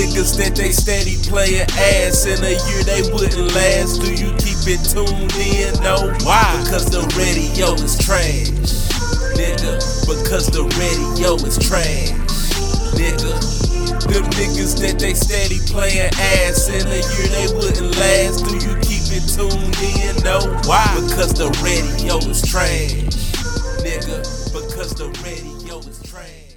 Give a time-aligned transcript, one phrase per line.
[0.00, 4.00] niggas that they steady playing ass in a year they wouldn't last.
[4.00, 5.76] Do you keep it tuned in?
[5.84, 6.08] No.
[6.24, 6.40] Why?
[6.64, 8.48] Because the radio is trash.
[9.36, 9.76] Nigga,
[10.08, 12.16] because the radio is trash.
[12.96, 13.36] Nigga.
[14.08, 18.48] Them niggas that they steady playing ass in a year they wouldn't last.
[18.48, 20.16] Do you keep it tuned in?
[20.24, 20.40] No.
[20.64, 20.88] Why?
[20.96, 23.04] Because the radio is trash.
[23.84, 26.56] Nigga, because the radio is trash.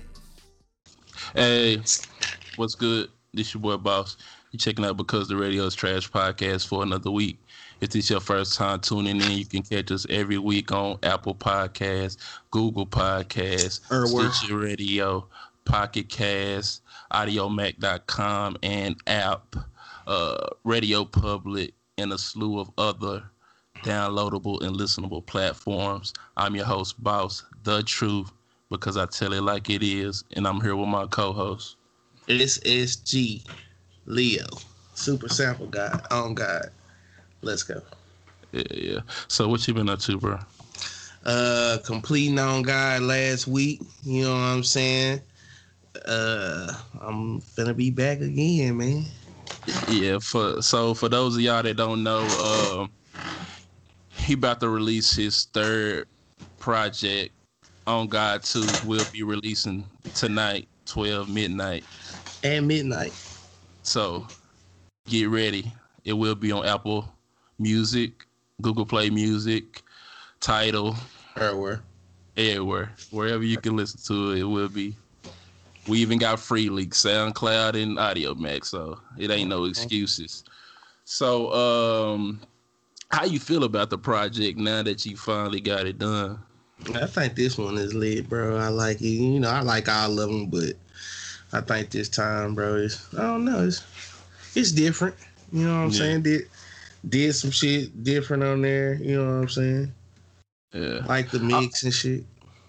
[1.36, 1.82] Hey,
[2.56, 3.10] what's good?
[3.36, 4.16] This is your boy Boss.
[4.52, 7.40] You checking out because the radio is trash podcast for another week.
[7.82, 11.34] If this your first time tuning in, you can catch us every week on Apple
[11.34, 12.18] Podcasts,
[12.52, 14.32] Google Podcasts, Erwin.
[14.32, 15.28] Stitcher Radio,
[15.66, 19.56] Pocket Cast, Audiomack.com, and app,
[20.06, 23.24] uh, Radio Public, and a slew of other
[23.84, 26.14] downloadable and listenable platforms.
[26.38, 28.32] I'm your host, Boss, the truth,
[28.70, 31.78] because I tell it like it is, and I'm here with my co-host.
[32.28, 33.48] SSG
[34.06, 34.46] Leo,
[34.94, 36.72] Super Sample God, on God.
[37.42, 37.82] Let's go.
[38.52, 39.00] Yeah, yeah.
[39.28, 40.40] So what you been up to, bro?
[41.26, 43.82] Uh, completing on God last week.
[44.04, 45.22] You know what I'm saying?
[46.06, 49.06] Uh, I'm gonna be back again, man.
[49.88, 52.88] Yeah, for so for those of y'all that don't know, uh,
[54.18, 56.08] he about to release his third
[56.60, 57.34] project
[57.88, 61.88] on God 2 will be releasing tonight, 12 midnight.
[62.44, 63.14] At midnight.
[63.84, 64.28] So
[65.08, 65.72] get ready.
[66.04, 67.08] It will be on Apple
[67.60, 68.26] Music,
[68.62, 69.82] Google Play Music,
[70.42, 70.96] Tidal,
[71.38, 71.82] Everywhere.
[72.36, 72.92] everywhere.
[73.12, 74.96] Wherever you can listen to it, it will be.
[75.88, 80.44] We even got free leaks, SoundCloud and Audio Max, so it ain't no excuses.
[81.06, 82.40] So, um,
[83.12, 86.40] how you feel about the project now that you finally got it done?
[86.96, 88.58] I think this one is lit, bro.
[88.58, 89.08] I like it.
[89.08, 90.74] You know, I like all of them, but
[91.54, 93.64] I think this time, bro, is I don't know.
[93.66, 93.84] It's
[94.56, 95.16] it's different.
[95.52, 95.98] You know what I'm Yeah.
[96.00, 96.22] saying?
[96.24, 96.50] Did
[97.08, 98.96] did some shit different on there.
[98.96, 99.94] You know what I'm saying?
[100.74, 102.24] Yeah, Like the mix and shit.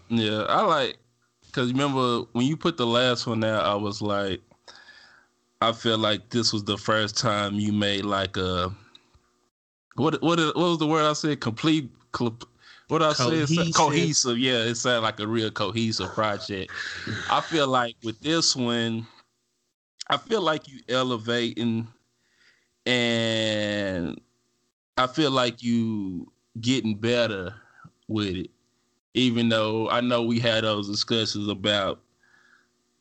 [0.08, 0.98] yeah, I like
[1.46, 4.42] because remember when you put the last one out, I was like,
[5.62, 8.70] I feel like this was the first time you made like a
[9.94, 11.40] what what what was the word I said?
[11.40, 11.90] Complete.
[12.16, 12.38] cl-
[12.88, 13.24] What I said?
[13.48, 13.74] Cohesive.
[13.74, 14.38] Cohesive.
[14.38, 16.70] Yeah, it sounds like a real cohesive project.
[17.30, 19.06] I feel like with this one,
[20.08, 21.88] I feel like you elevating,
[22.84, 24.20] and
[24.98, 26.30] I feel like you
[26.60, 27.54] getting better
[28.08, 28.50] with it.
[29.14, 32.00] Even though I know we had those discussions about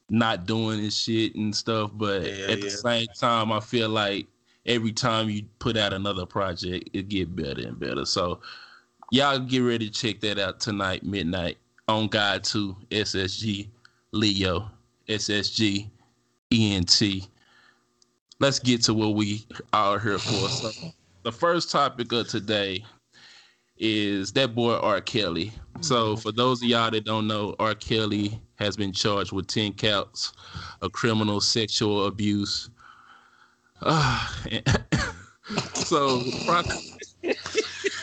[0.10, 2.76] not doing this shit and stuff, but Yeah, at the yeah.
[2.76, 4.28] same time, I feel like
[4.66, 8.06] every time you put out another project, it get better and better.
[8.06, 8.40] So
[9.14, 11.56] y'all get ready to check that out tonight, midnight
[11.88, 13.70] on God 2 SSG
[14.12, 14.72] Leo
[15.08, 15.88] SSG
[16.52, 17.28] ENT.
[18.40, 20.50] Let's get to what we are here for.
[20.50, 20.72] So
[21.22, 22.84] the first topic of today
[23.78, 25.00] is that boy R.
[25.00, 25.52] Kelly.
[25.82, 27.76] So for those of y'all that don't know, R.
[27.76, 30.34] Kelly has been charged with 10 counts
[30.82, 32.72] of criminal sexual abuse.
[33.84, 34.44] Ah,
[35.76, 36.24] so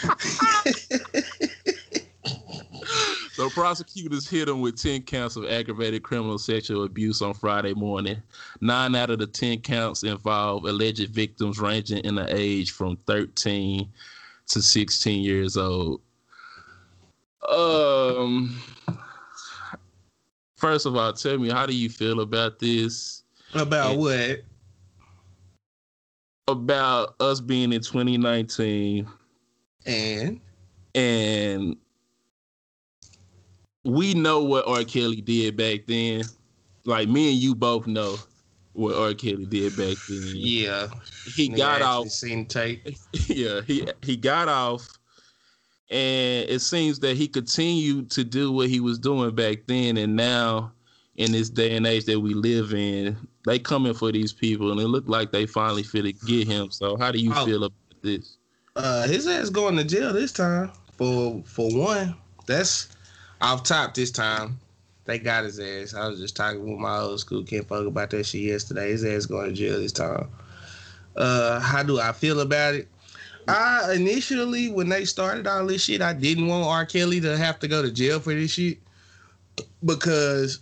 [3.40, 8.22] so prosecutors hit him with 10 counts of aggravated criminal sexual abuse on Friday morning.
[8.60, 13.88] Nine out of the 10 counts involve alleged victims ranging in the age from 13
[14.48, 16.02] to 16 years old.
[17.48, 18.60] Um,
[20.58, 23.22] first of all, tell me, how do you feel about this?
[23.54, 23.96] About Yeah.
[23.96, 24.44] what?
[26.46, 29.08] About us being in 2019
[29.86, 30.40] And
[30.94, 31.76] and
[33.84, 34.84] we know what R.
[34.84, 36.22] Kelly did back then.
[36.84, 38.18] Like me and you both know
[38.72, 39.14] what R.
[39.14, 40.22] Kelly did back then.
[40.36, 40.88] yeah,
[41.24, 42.08] He nigga got off.
[42.08, 42.86] Seen tape.
[43.26, 44.88] yeah, he he got off,
[45.90, 50.16] and it seems that he continued to do what he was doing back then, and
[50.16, 50.72] now
[51.16, 54.80] in this day and age that we live in, they coming for these people, and
[54.80, 56.70] it looked like they finally fit to get him.
[56.70, 57.44] So, how do you Oh.
[57.44, 58.36] feel about this?
[58.76, 62.16] Uh, his ass going to jail this time for for one.
[62.46, 62.88] That's
[63.40, 64.58] off top this time.
[65.04, 65.94] They got his ass.
[65.94, 68.90] I was just talking with my old school kid about that shit yesterday.
[68.90, 70.28] His ass going to jail this time.
[71.16, 72.88] Uh, how do I feel about it?
[73.48, 76.86] I initially when they started all this shit, I didn't want R.
[76.86, 78.78] Kelly to have to go to jail for this shit
[79.84, 80.60] because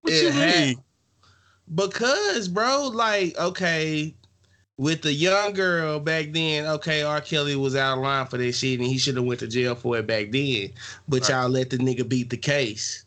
[0.00, 0.76] What it you had-
[1.74, 4.14] because, bro, like, okay,
[4.78, 7.20] with the young girl back then, okay, R.
[7.20, 9.74] Kelly was out of line for this shit and he should have went to jail
[9.74, 10.70] for it back then.
[11.08, 11.30] But Right.
[11.30, 13.04] y'all let the nigga beat the case.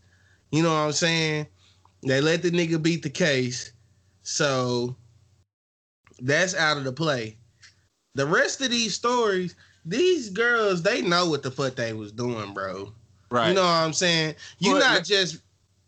[0.51, 1.45] You know what I'm saying?
[2.01, 3.71] They let the nigga beat the case.
[4.23, 4.95] So
[6.21, 7.37] That's out of the play.
[8.15, 9.55] The rest of these stories,
[9.85, 12.91] these girls, they know what the fuck they was doing, bro.
[13.31, 13.49] Right.
[13.49, 14.35] You know what I'm saying?
[14.57, 15.37] You But not let- just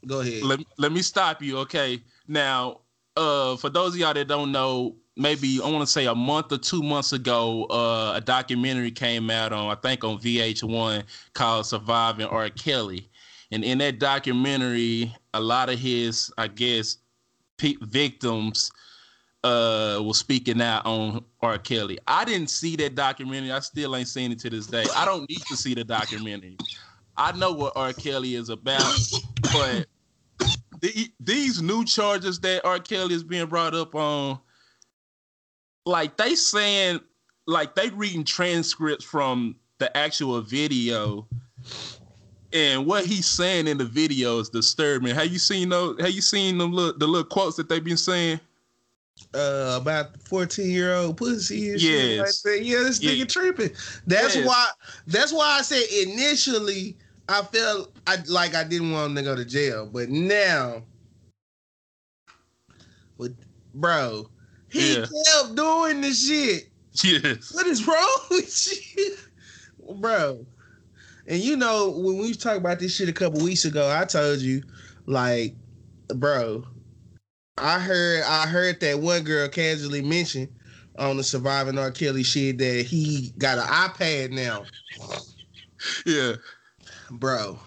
[0.07, 0.43] go ahead.
[0.43, 2.79] let, let me stop you okay now
[3.17, 6.51] uh for those of y'all that don't know maybe i want to say a month
[6.51, 11.03] or two months ago uh a documentary came out on i think on vh1
[11.33, 13.09] called surviving r kelly
[13.51, 16.97] and in that documentary a lot of his i guess
[17.81, 18.71] victims
[19.43, 21.57] uh was speaking out on R.
[21.57, 21.97] Kelly.
[22.07, 23.51] I didn't see that documentary.
[23.51, 24.85] I still ain't seen it to this day.
[24.95, 26.57] I don't need to see the documentary.
[27.17, 27.93] I know what R.
[27.93, 28.95] Kelly is about,
[29.53, 29.87] but
[30.79, 32.79] the, these new charges that R.
[32.79, 34.39] Kelly is being brought up on,
[35.85, 36.99] like they saying,
[37.47, 41.27] like they reading transcripts from the actual video,
[42.53, 45.15] and what he's saying in the video is disturbing.
[45.15, 45.99] Have you seen those?
[45.99, 48.39] Have you seen them little, the little quotes that they've been saying?
[49.35, 52.41] uh about 14 year old pussy and shit like Yes.
[52.41, 52.63] that.
[52.63, 53.11] Yeah, this Yeah.
[53.11, 53.69] nigga tripping.
[54.07, 54.47] That's Yes.
[54.47, 54.69] why
[55.05, 56.97] that's why I said initially
[57.29, 60.83] I felt I like I didn't want him to go to jail, but now
[63.17, 63.37] with
[63.75, 64.29] bro,
[64.71, 65.05] he Yeah.
[65.05, 66.69] kept doing the shit.
[67.03, 67.53] Yes.
[67.53, 69.15] What is wrong with you?
[69.95, 70.45] Bro.
[71.27, 74.39] And you know, when we talked about this shit a couple weeks ago, I told
[74.39, 74.63] you,
[75.05, 75.55] like,
[76.15, 76.65] bro,
[77.57, 80.49] I heard I heard that one girl casually mention
[80.97, 81.91] on the surviving R.
[81.91, 84.63] Kelly shit that he got an iPad now.
[86.05, 86.33] Yeah.
[87.11, 87.59] Bro.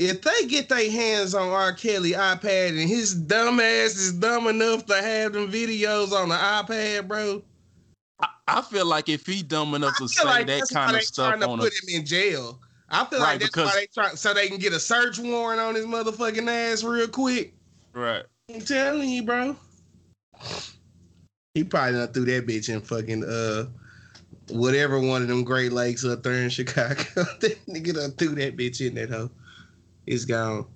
[0.00, 1.72] If they get their hands on R.
[1.72, 6.36] Kelly iPad and his dumb ass is dumb enough to have them videos on the
[6.36, 7.42] iPad, bro.
[8.20, 11.30] I, I feel like if he dumb enough to say like that kind of stuff
[11.30, 12.60] trying to on a put him in jail.
[12.88, 15.18] I feel Right, like that's because- why they try so they can get a search
[15.18, 17.52] warrant on his motherfucking ass real quick.
[17.92, 18.22] right.
[18.54, 19.56] I'm telling you, bro.
[21.54, 23.66] He probably done threw that bitch in fucking uh
[24.50, 26.94] whatever one of them Great Lakes up there in Chicago.
[27.14, 29.30] that nigga done threw that bitch in that hoe.
[30.08, 30.66] It's gone.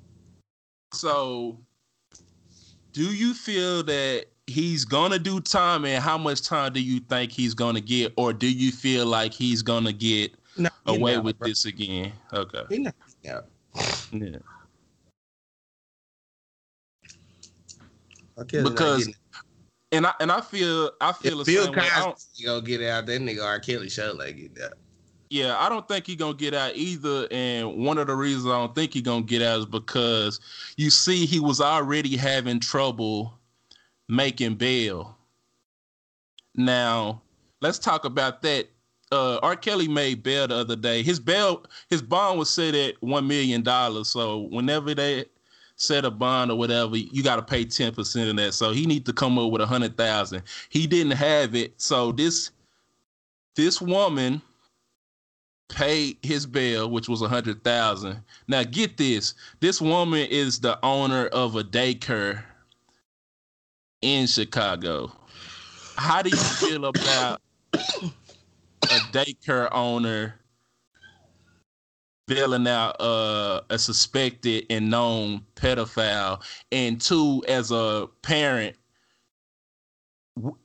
[0.92, 1.58] So,
[2.92, 7.32] do you feel that he's gonna do time, and how much time do you think
[7.32, 11.38] he's gonna get, or do you feel like he's gonna get No, away not, with
[11.38, 11.48] bro.
[11.48, 12.12] this again?
[12.34, 12.62] Okay.
[12.68, 13.14] He not out.
[13.22, 13.40] Yeah.
[14.12, 14.42] Kelly not
[18.64, 19.08] Because
[19.92, 21.88] And I and I feel I feel if Bill same way.
[21.90, 23.60] I don't, Cosby gonna get out, that nigga R.
[23.60, 24.72] Kelly show like out.
[25.32, 27.26] Yeah, I don't think he gonna get out either.
[27.30, 30.40] And one of the reasons I don't think he gonna get out is because
[30.76, 33.32] you see he was already having trouble
[34.10, 35.16] making bail.
[36.54, 37.22] Now,
[37.62, 38.68] let's talk about that.
[39.10, 39.56] Uh, R.
[39.56, 41.02] Kelly made bail the other day.
[41.02, 44.08] His bail, his bond was set at one million dollars.
[44.08, 45.24] So whenever they
[45.76, 48.52] set a bond or whatever, you got to pay ten percent of that.
[48.52, 50.42] So he need to come up with a hundred thousand.
[50.68, 51.80] He didn't have it.
[51.80, 52.50] So this
[53.56, 54.42] this woman
[55.68, 58.22] paid his bail, which was a hundred thousand.
[58.48, 62.44] Now get this: this woman is the owner of a daycare
[64.02, 65.12] in Chicago.
[65.96, 67.40] How do you feel about
[67.72, 70.34] a daycare owner
[72.26, 76.42] bailing out uh, a suspected and known pedophile?
[76.70, 78.76] And two, as a parent,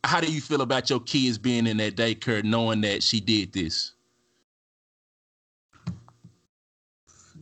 [0.04, 3.54] how do you feel about your kids being in that daycare knowing that she did
[3.54, 3.94] this?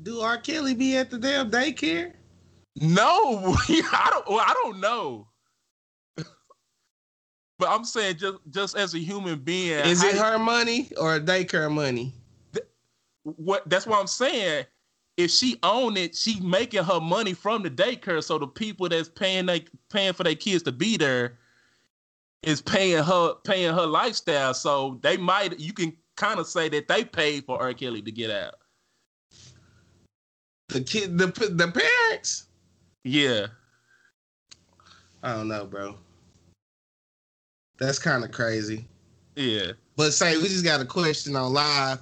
[0.05, 0.37] Do R.
[0.37, 2.13] Kelly be at the damn daycare?
[2.79, 4.27] No, I don't.
[4.27, 5.27] Well, I don't know.
[6.15, 6.27] but
[7.67, 12.13] I'm saying just just as a human being, Is it her money or daycare money?
[13.23, 13.67] what?
[13.67, 14.65] That's what I'm saying.
[15.17, 18.23] If she own it, she making her money from the daycare.
[18.23, 21.39] So the people that's paying they paying for their kids to be there
[22.43, 24.53] is paying her paying her lifestyle.
[24.53, 27.73] So they might you can kind of say that they paid for R.
[27.73, 28.53] Kelly to get out.
[30.69, 32.47] The kid, the the parents.
[33.03, 33.47] Yeah.
[35.23, 35.95] I don't know, bro.
[37.77, 38.87] That's kind of crazy.
[39.35, 39.71] Yeah.
[39.95, 41.99] But say we just got a question on live,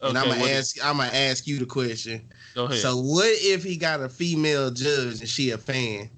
[0.00, 0.84] and I'm gonna ask.
[0.84, 2.22] I'm gonna ask you the question.
[2.54, 2.78] Go ahead.
[2.78, 6.08] So what if he got a female judge and she a fan?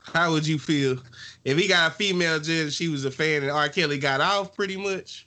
[0.00, 0.98] How would you feel
[1.44, 3.68] if he got a female judge and she was a fan and R.
[3.68, 5.26] Kelly got off pretty much?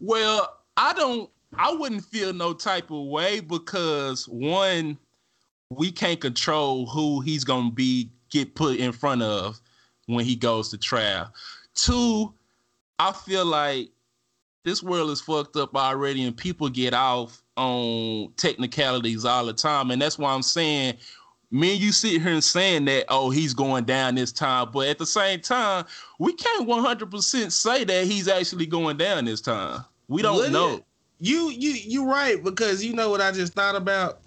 [0.00, 4.98] Well, I don't I wouldn't feel no type of way because one,
[5.70, 9.60] we can't control who he's gonna be get put in front of
[10.06, 11.32] when he goes to trial.
[11.74, 12.32] Two,
[12.98, 13.90] I feel like
[14.64, 19.90] this world is fucked up already and people get off on technicalities all the time.
[19.90, 20.96] And that's why I'm saying
[21.50, 24.88] me and you sit here and saying that, oh, he's going down this time, but
[24.88, 25.84] at the same time,
[26.18, 29.84] we can't 100% say that he's actually going down this time.
[30.08, 30.74] We don't Would know.
[30.76, 30.84] it?
[31.18, 34.20] You you you right because you know what I just thought about.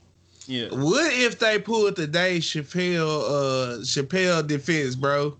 [0.48, 0.70] Yeah.
[0.72, 5.38] What if they pulled the Dave Chappelle uh Chappelle defense, bro,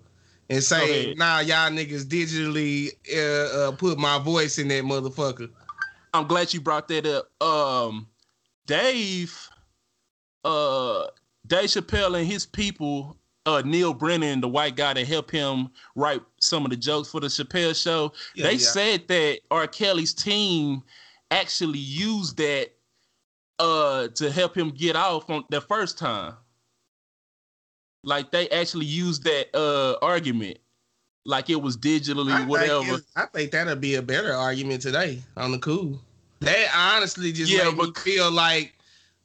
[0.50, 5.50] and say, nah, y'all niggas digitally uh, uh put my voice in that motherfucker.
[6.14, 7.42] I'm glad you brought that up.
[7.42, 8.08] Um,
[8.66, 9.50] Dave,
[10.46, 11.06] uh,
[11.48, 16.22] Dave Chappelle and his people, uh, Neal Brennan, the white guy that helped him write
[16.40, 18.58] some of the jokes for the Chappelle show, Yeah, they yeah.
[18.58, 19.68] said that R.
[19.68, 20.84] Kelly's team
[21.32, 22.70] actually used that
[23.60, 26.34] uh to help him get off on the first time.
[28.04, 30.58] Like they actually used that uh argument,
[31.26, 32.84] like it was digitally I whatever.
[32.84, 36.02] it's- I think that'd be a better argument today on the cool.
[36.40, 38.74] That honestly just Yeah, made me but- feel like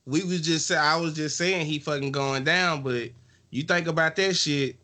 [0.06, 3.10] we was just I was just saying he fucking going down, but
[3.50, 4.76] you think about that shit.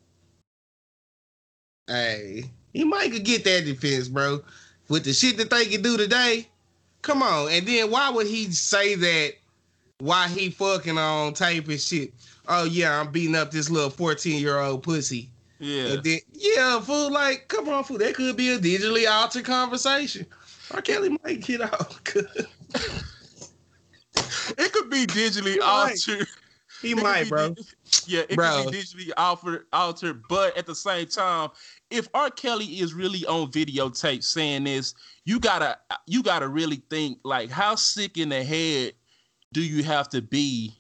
[1.89, 4.43] Hey, he might could get that defense, bro.
[4.89, 6.49] With the shit that they can do today,
[7.03, 7.51] come on.
[7.51, 9.35] And then why would he say that?
[9.99, 12.13] Why he fucking on tape and shit?
[12.49, 15.31] Oh yeah, I'm beating up this little 14 year old pussy.
[15.59, 15.93] Yeah.
[15.93, 17.99] And then, yeah, fool, like, come on, fool.
[17.99, 20.25] That could be a digitally altered conversation.
[20.73, 20.81] R.
[20.81, 22.01] Kelly might get out.
[24.59, 25.91] It could be digitally right.
[25.91, 26.27] altered.
[26.81, 27.55] he It might, bro.
[28.07, 28.65] Yeah, it Bro.
[28.65, 31.51] could be digitally altered, altered, but at the same time,
[31.91, 32.31] if R.
[32.31, 34.95] Kelly is really on videotape saying this,
[35.25, 38.95] you gotta you gotta really think like how sick in the head
[39.53, 40.73] do you have to be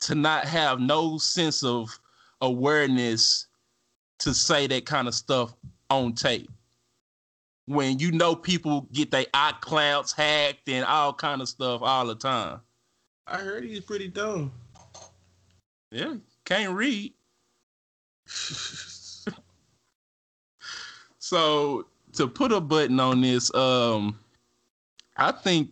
[0.00, 1.98] to not have no sense of
[2.40, 3.46] awareness
[4.20, 5.54] to say that kind of stuff
[5.90, 6.50] on tape
[7.66, 12.14] when you know people get their iClouds hacked and all kind of stuff all the
[12.14, 12.60] time.
[13.26, 14.52] I heard he's pretty dumb.
[15.90, 16.14] Yeah,
[16.44, 17.12] can't read.
[21.28, 24.18] So to put a button on this, um,
[25.18, 25.68] I think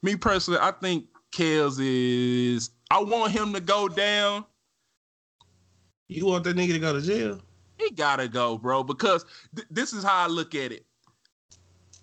[0.00, 2.70] me personally, I think Kels is.
[2.92, 4.44] I want him to go down.
[6.06, 7.40] You want that nigga to go to jail?
[7.78, 8.84] He gotta go, bro.
[8.84, 9.24] Because
[9.56, 10.86] th- this is how I look at it.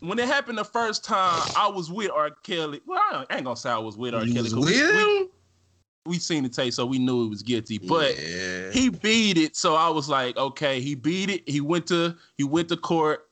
[0.01, 2.31] When it happened the first time, I was with R.
[2.43, 2.81] Kelly.
[2.85, 2.99] Well,
[3.29, 4.25] I ain't gonna say I was with R.
[4.25, 4.43] You Kelly.
[4.43, 5.29] was with we, him?
[6.09, 7.77] We seen the tape, so we knew he was guilty.
[7.77, 8.71] But yeah.
[8.71, 11.47] he beat it so i was like okay he beat it.
[11.47, 13.27] He went to he went to court.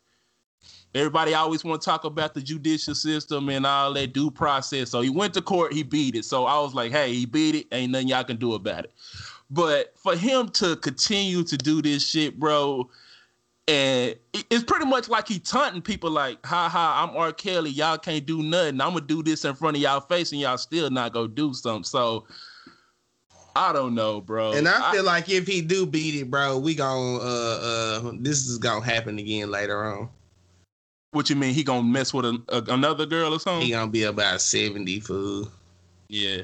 [0.96, 4.90] Everybody always want to talk about the judicial system and all that due process.
[4.90, 6.26] So he went to court he beat it.
[6.26, 7.68] So i was like hey he beat it.
[7.72, 8.94] Ain't nothing y'all can do about it.
[9.50, 12.90] But for him to continue to do this shit bro
[13.70, 17.34] and it's pretty much like he taunting people like ha ha i'm r.
[17.34, 17.70] Kelly.
[17.70, 18.80] Y'all can't do nothing.
[18.82, 21.54] I'm gonna do this in front of y'all face and y'all still not gonna do
[21.54, 21.84] something.
[21.84, 22.26] So
[23.58, 24.54] I don't know, bro.
[24.54, 27.24] and I feel like if he do beat it, bro, we gon' uh
[28.06, 30.10] uh this is gonna happen again later on.
[31.12, 31.54] What you mean?
[31.54, 33.66] He gonna mess with a, a- another girl or something?
[33.66, 35.50] He gonna be about 70 fool.
[36.10, 36.42] Yeah.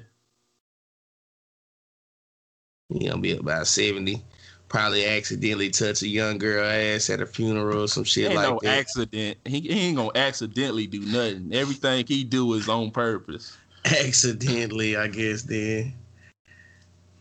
[2.90, 4.22] He gonna be about 70.
[4.70, 8.50] Probably accidentally touch a young girl ass at a funeral or some shit ain't like
[8.50, 8.80] no that.
[8.80, 9.38] accident.
[9.46, 11.50] He, he ain't gonna accidentally do nothing.
[11.54, 13.56] Everything he do is on purpose.
[13.86, 15.94] accidentally, I guess then.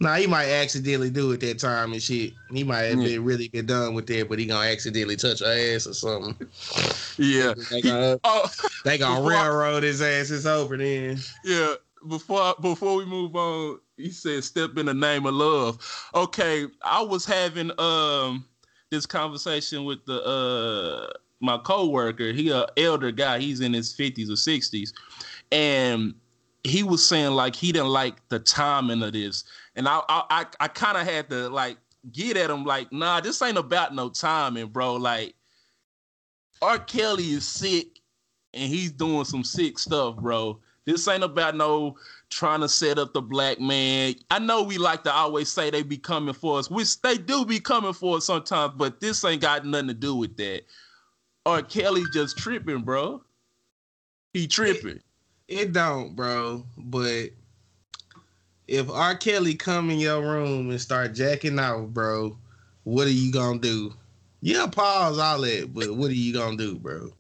[0.03, 2.33] Nah, he might accidentally do it that time and shit.
[2.51, 3.07] He might have Yeah.
[3.09, 6.35] been really been done with that, but he gonna accidentally touch her ass or something.
[7.19, 7.55] Yeah.
[7.71, 8.51] They gonna, Oh
[8.85, 10.31] they gonna I- railroad his ass.
[10.31, 11.19] It's over then.
[11.45, 11.75] yeah.
[12.09, 15.79] Before before we move on, he said step in the name of love.
[16.17, 18.45] Okay, I was having um
[18.91, 22.33] this conversation with the uh my coworker.
[22.33, 23.39] He a elder guy.
[23.39, 24.93] He's in his fifties or sixties,
[25.53, 26.13] and
[26.65, 29.45] he was saying like he didn't like the timing of this,
[29.77, 31.77] and I I I, I kind of had to like
[32.11, 34.95] get at him like, nah, this ain't about no timing, bro.
[34.95, 35.35] Like
[36.61, 36.79] R.
[36.79, 38.01] Kelly is sick,
[38.55, 40.61] and he's doing some sick stuff, bro.
[40.85, 41.97] This ain't about no
[42.29, 44.15] trying to set up the black man.
[44.31, 47.45] I know we like to always say they be coming for us, which they do
[47.45, 50.63] be coming for us sometimes, but this ain't got nothing to do with that.
[51.47, 51.63] R.
[51.63, 53.23] Kelly just tripping, bro.
[54.33, 55.01] He tripping.
[55.49, 56.65] It don't, bro.
[56.77, 57.31] But
[58.69, 59.15] if R.
[59.17, 62.37] Kelly come in your room and start jacking out, bro,
[62.85, 63.93] what are you gonna do?
[64.41, 67.11] Yeah, pause all that, but what are you gonna do, bro?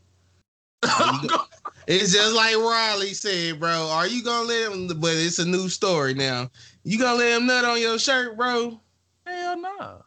[1.88, 3.88] It's just like Riley said, bro.
[3.90, 4.86] Are you gonna let him?
[5.00, 6.48] But it's a new story now.
[6.84, 8.80] You gonna let him nut on your shirt, bro?
[9.26, 10.04] Hell no.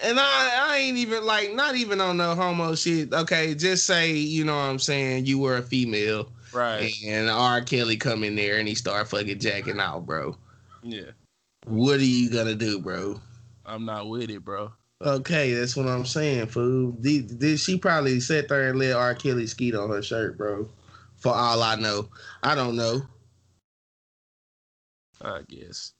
[0.00, 3.12] And I, I ain't even like, not even on no homo shit.
[3.12, 6.92] Okay, just say, you know what I'm saying, you were a female, Right.
[7.04, 7.62] and R.
[7.62, 10.36] Kelly come in there and he start fucking jacking out, bro.
[10.82, 11.10] Yeah.
[11.66, 13.20] What are you gonna do, bro?
[13.66, 14.72] I'm not with it, bro.
[15.00, 16.92] Okay, that's what I'm saying, fool.
[16.92, 19.14] Did, did she probably sat there and let R.
[19.14, 20.68] Kelly skeet on her shirt, bro?
[21.16, 22.08] For all I know,
[22.42, 23.02] I don't know.
[25.20, 25.92] I guess.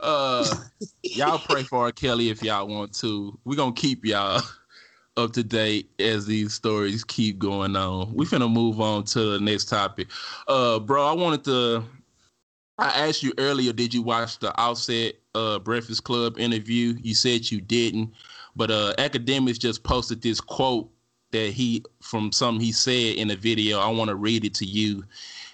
[0.00, 0.52] Uh,
[1.02, 1.92] y'all pray for R.
[1.92, 3.38] Kelly if y'all want to.
[3.44, 4.42] We're gonna keep y'all
[5.16, 8.12] up to date as these stories keep going on.
[8.14, 10.08] We finna move on to the next topic.
[10.48, 11.84] Uh, bro, I wanted to.
[12.78, 16.94] I asked you earlier, did you watch the Offset uh Breakfast Club interview?
[17.00, 18.12] You said you didn't,
[18.56, 20.88] but uh, Akademiks just posted this quote
[21.32, 23.78] that he from something he said in a video.
[23.78, 25.04] I want to read it to you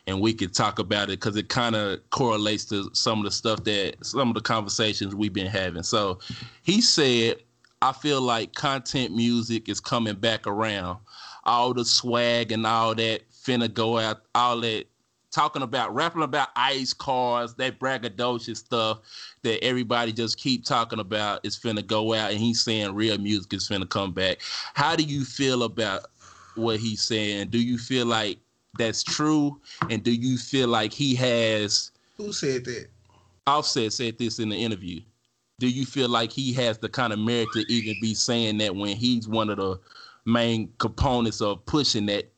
[0.09, 3.31] and we could talk about it because it kind of correlates to some of the
[3.31, 5.83] stuff that some of the conversations we've been having.
[5.83, 6.19] So
[6.63, 7.37] he said,
[7.83, 10.99] I feel like content music is coming back around.
[11.45, 14.87] All the swag and all that finna go out, all that
[15.31, 19.01] talking about rapping about ice cars, that braggadocious stuff
[19.43, 23.53] that everybody just keep talking about is finna go out and he's saying real music
[23.53, 24.39] is finna come back.
[24.75, 26.07] How do you feel about
[26.55, 27.49] what he's saying?
[27.49, 28.39] Do you feel like
[28.79, 29.61] that's true?
[29.91, 32.89] And do you feel like he has Who said that?
[33.47, 35.01] Offset said this in the interview.
[35.59, 38.77] Do you feel like he has the kind of merit to even be saying that
[38.77, 39.81] when he's one of the
[40.25, 42.31] main components of pushing that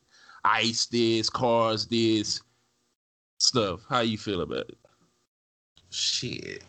[0.44, 2.40] ice this, cars this
[3.40, 3.80] stuff?
[3.88, 4.78] How you feel about it?
[5.90, 6.62] Shit.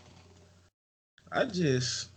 [1.32, 2.10] I just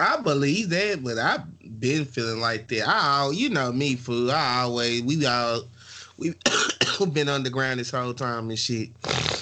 [0.00, 2.88] I believe that, but I've been feeling like that.
[2.88, 4.30] I, you know me, fool.
[4.30, 5.62] I always we all
[6.16, 6.36] we've
[7.12, 8.90] been underground this whole time and shit.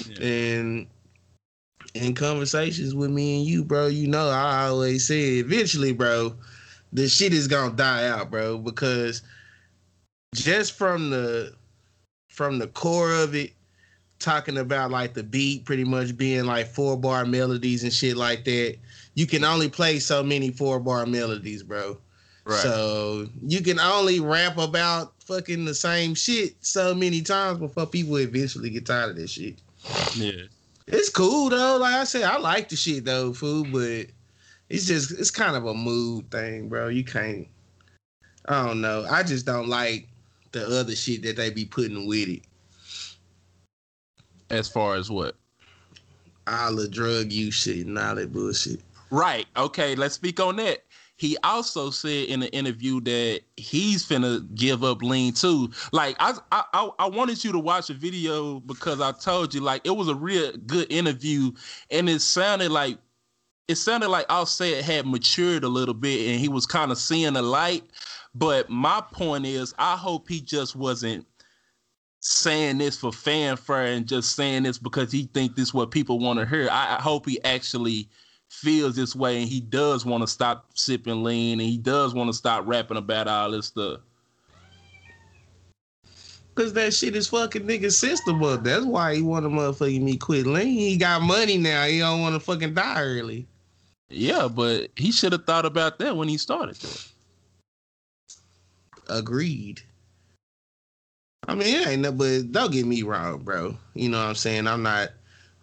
[0.09, 0.27] Yeah.
[0.27, 0.87] And
[1.95, 6.35] in conversations with me and you, bro, you know I always say eventually, bro,
[6.93, 9.23] the shit is gonna die out, bro, because
[10.35, 11.55] just from the
[12.39, 13.53] from the core of it,
[14.19, 18.45] talking about like the beat pretty much being like four bar melodies and shit like
[18.45, 18.77] that
[19.19, 21.99] you can only play so many four bar melodies, bro.
[22.45, 22.61] Right.
[22.61, 28.17] So you can only rap about fucking the same shit so many times before people
[28.21, 29.57] eventually get tired of this shit.
[30.15, 30.43] Yeah.
[30.87, 31.79] It's cool though.
[31.79, 34.07] Like I said, I like the shit though, fool, but
[34.69, 36.87] it's just it's kind of a mood thing, bro.
[36.87, 37.49] You can't
[38.47, 39.05] I don't know.
[39.11, 40.07] I just don't like
[40.53, 42.43] the other shit that they be putting with it.
[44.51, 45.35] As far as what?
[46.47, 48.81] All the drug use shit and all that bullshit.
[49.11, 49.47] Right.
[49.57, 49.95] Okay.
[49.95, 50.85] Let's speak on that.
[51.17, 55.69] He also said in the interview that he's finna give up lean too.
[55.91, 59.85] Like I, I, I wanted you to watch the video because I told you like
[59.85, 61.51] it was a real good interview,
[61.91, 62.99] and it sounded like
[63.67, 67.33] it sounded like Offset had matured a little bit, and he was kind of seeing
[67.33, 67.83] the light.
[68.39, 71.27] But my point is, I hope he just wasn't
[72.21, 76.21] saying this for fanfare and just saying this because he think this is what people
[76.21, 76.69] want to hear.
[76.71, 78.09] I, I hope he actually
[78.49, 82.29] feels this way and he does want to stop sipping lean and he does want
[82.29, 84.01] to stop rapping about all this stuff.
[86.55, 88.65] Cause that shit is fucking nigga system up.
[88.65, 90.67] That's why he want to motherfucking me quit lean.
[90.67, 91.87] He got money now.
[91.87, 93.47] He don't want to fucking die early.
[94.09, 96.77] Yeah, but he should have thought about that when he started.
[96.77, 97.18] Though.
[99.09, 99.83] Agreed.
[101.47, 103.77] I mean, it ain't no, but don't get me wrong, bro.
[103.95, 104.67] You know what I'm saying?
[104.67, 105.11] I'm not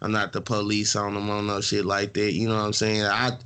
[0.01, 2.33] I'm not the police on them on no shit like that.
[2.33, 3.03] You know what I'm saying?
[3.03, 3.37] I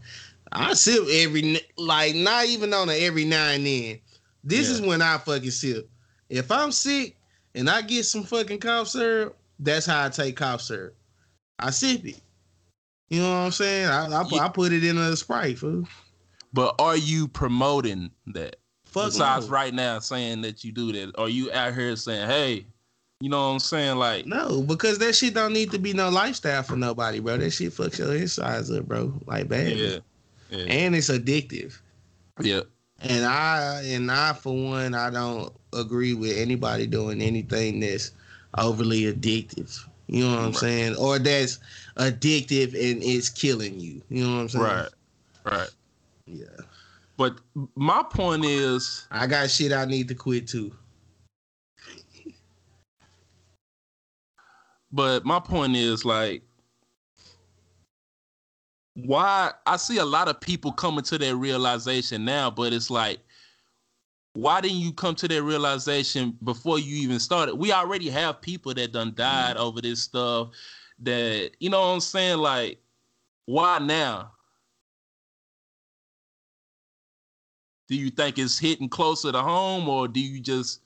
[0.52, 4.00] I sip every like not even on a every now and then.
[4.44, 4.76] This yeah.
[4.76, 5.90] is when I fucking sip.
[6.30, 7.18] If I'm sick
[7.56, 10.96] and I get some fucking cough syrup, that's how I take cough syrup.
[11.60, 12.22] I sip it.
[13.10, 13.88] You know what I'm saying?
[13.88, 14.46] I I, yeah.
[14.46, 15.88] I put it in a sprite, food.
[16.54, 18.59] But are you promoting that?
[18.89, 19.47] Fuck no.
[19.47, 22.65] right now saying that you do that, are you out here saying, "Hey,
[23.21, 23.97] you know what I'm saying?
[23.97, 27.38] Like no, because that shit don't need to be no lifestyle for nobody, bro.
[27.38, 29.13] That shit fucks your insides up, bro.
[29.25, 29.78] Like bad.
[29.78, 29.97] Yeah.
[30.49, 30.65] yeah.
[30.65, 31.78] And it's addictive.
[32.39, 32.62] Yeah.
[33.02, 38.12] And I and I for one, I don't agree with anybody doing anything that's
[38.58, 39.78] overly addictive.
[40.08, 40.56] You know what I'm right.
[40.56, 40.95] saying?
[40.95, 41.60] Or that's
[41.97, 44.02] addictive and it's killing you.
[44.10, 44.63] You know what I'm saying?
[44.63, 44.89] Right.
[45.45, 45.69] Right.
[46.25, 46.45] Yeah.
[47.19, 47.41] But
[47.75, 50.73] my point is I got shit I need to quit too.
[54.89, 56.43] But my point is like
[58.93, 63.19] why I see a lot of people coming to that realization now, but it's like
[64.32, 67.55] why didn't you come to that realization before you even started?
[67.55, 69.65] We already have people that done died mm-hmm.
[69.65, 70.51] over this stuff
[70.99, 72.38] that you know what I'm saying?
[72.38, 72.79] Like,
[73.45, 74.32] why now?
[77.89, 80.82] Do you think it's hitting closer to home or do you just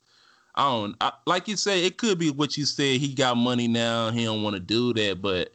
[0.56, 1.86] I don't I, like you say.
[1.86, 3.00] It could be what you said.
[3.00, 4.10] He got money now.
[4.12, 5.52] He don't want to do that, but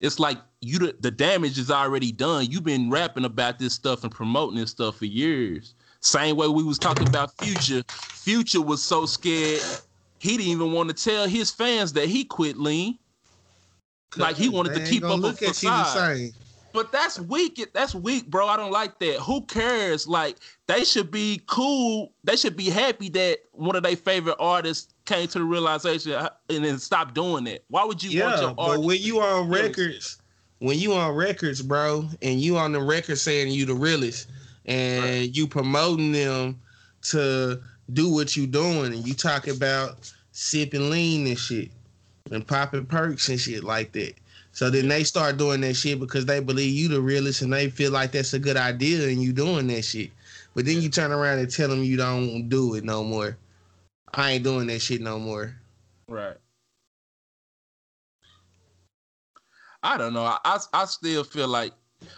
[0.00, 2.46] it's like you the, the damage is already done.
[2.50, 5.74] You've been rapping about this stuff and promoting this stuff for years.
[6.00, 7.82] Same way we was talking about Future.
[7.88, 9.62] Future was so scared
[10.24, 12.98] he didn't even want to tell his fans that he quit lean.
[14.16, 16.32] Like he wanted to keep up a look at you the facade.
[16.74, 17.64] But that's weak.
[17.72, 18.48] That's weak, bro.
[18.48, 19.20] I don't like that.
[19.20, 20.08] Who cares?
[20.08, 22.12] Like they should be cool.
[22.24, 26.12] They should be happy that one of their favorite artists came to the realization
[26.50, 27.62] and then stop doing that.
[27.68, 30.20] Why would you want Yeah, your but when you on records,
[30.58, 34.28] when you on records, bro, and you on the record saying you the realest,
[34.66, 35.30] and Right.
[35.36, 36.60] you promoting them
[37.02, 37.60] to
[37.92, 41.70] do what you doing, and you talk about sipping lean and shit,
[42.32, 44.14] and popping perks and shit like that.
[44.54, 47.68] So then they start doing that shit because they believe you the realist and they
[47.68, 50.10] feel like that's a good idea, and you doing that shit.
[50.54, 53.36] But then you turn around and tell them you don't do it no more.
[54.14, 55.56] I ain't doing that shit no more.
[56.08, 56.36] Right.
[59.82, 60.22] I don't know.
[60.22, 61.72] I, I I still feel like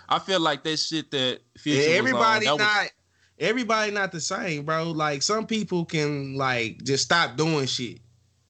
[0.08, 2.86] I feel like that shit that Yeah, was on, everybody that was- not
[3.38, 4.90] everybody not the same, bro.
[4.92, 7.98] Like some people can like just stop doing shit.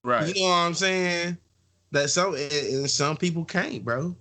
[0.02, 0.26] right.
[0.34, 1.38] You know what I'm saying?
[1.92, 4.14] That some and some people can't, bro.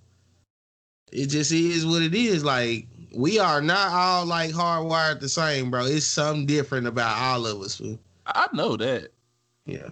[1.12, 2.44] It just is what it is.
[2.44, 5.86] Like we are not all like hardwired the same, bro.
[5.86, 7.76] It's something different about all of us.
[7.76, 7.98] fool.
[8.26, 9.10] I know that.
[9.66, 9.88] Yeah.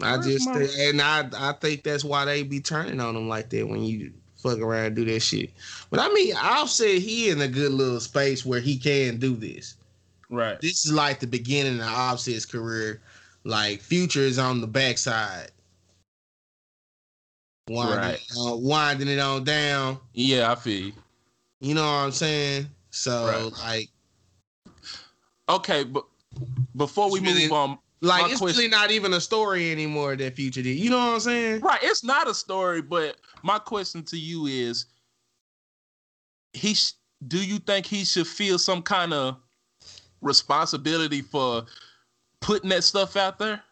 [0.00, 3.50] I just my- and I I think that's why they be turning on them like
[3.50, 5.50] that when you fuck around and do that shit.
[5.90, 9.74] But I mean, Offset he in a good little space where he can do this.
[10.30, 10.60] Right.
[10.60, 13.00] This is like the beginning of Offset's career.
[13.44, 15.50] Like Future is on the backside,
[17.68, 18.14] winding, Right.
[18.20, 19.98] it on, winding it on down.
[20.12, 20.92] Yeah, I feel you.
[21.60, 22.68] You know what I'm saying?
[22.90, 23.52] So Right.
[23.64, 23.90] like,
[25.48, 26.04] Okay, but
[26.76, 30.36] before we really- move on, like it's question- really not even a story anymore that
[30.36, 30.76] Future did.
[30.78, 31.60] You know what I'm saying?
[31.62, 34.84] right, it's not a story, but my question to you is
[36.52, 36.92] he sh-
[37.26, 39.40] do you think he should feel some kind of
[40.20, 41.64] responsibility for
[42.40, 43.62] putting that stuff out there?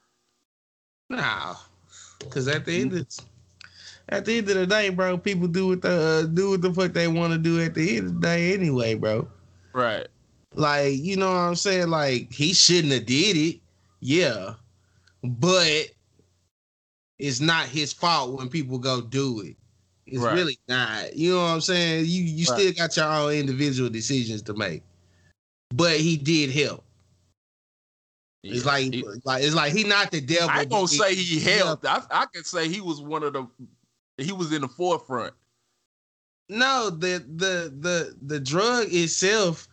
[1.09, 1.55] Nah,
[2.19, 3.07] because at the end of
[4.09, 6.73] at the end of the day, bro, people do what the uh, do what the
[6.73, 9.29] fuck they want to do at the end of the day anyway, bro.
[9.73, 10.07] Right.
[10.55, 11.91] Like, you know what I'm saying?
[11.91, 13.61] Like, he shouldn't have did it,
[14.01, 14.55] yeah,
[15.23, 15.91] but
[17.19, 19.57] it's not his fault when people go do it.
[20.07, 20.35] It's Right.
[20.35, 21.15] really not.
[21.17, 22.07] You know what I'm saying?
[22.07, 22.61] You you Right.
[22.61, 24.83] still got your own individual decisions to make,
[25.75, 26.85] but he did help.
[28.49, 28.71] It's Yeah.
[28.73, 30.49] like He- like it's like he not the devil.
[30.51, 31.85] I gonna say he he helped.
[31.87, 33.47] I, I could say he was one of the
[34.19, 35.35] he was in the forefront.
[36.49, 39.67] No, the the the the drug itself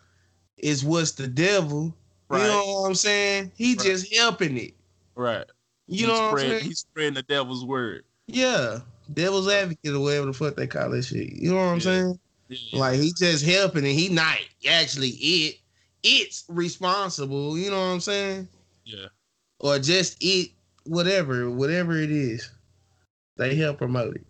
[0.58, 1.94] is what's the devil.
[2.28, 2.42] Right.
[2.42, 3.52] You know what I'm saying?
[3.56, 3.84] He Right.
[3.84, 4.74] just helping it.
[5.14, 5.44] Right.
[5.86, 6.64] You know what I'm saying?
[6.64, 8.04] He's spreading the devil's word.
[8.26, 8.78] Yeah.
[9.12, 11.32] Devil's advocate or whatever the fuck they call that shit.
[11.34, 11.80] You know what I'm Yeah.
[11.82, 12.18] saying?
[12.48, 12.78] Yeah.
[12.80, 15.56] Like he just helping and he not actually it.
[16.02, 17.56] It's responsible.
[17.58, 18.48] You know what I'm saying?
[18.84, 19.06] Yeah.
[19.60, 22.50] Or just eat whatever, whatever it is.
[23.36, 24.26] They help promote it.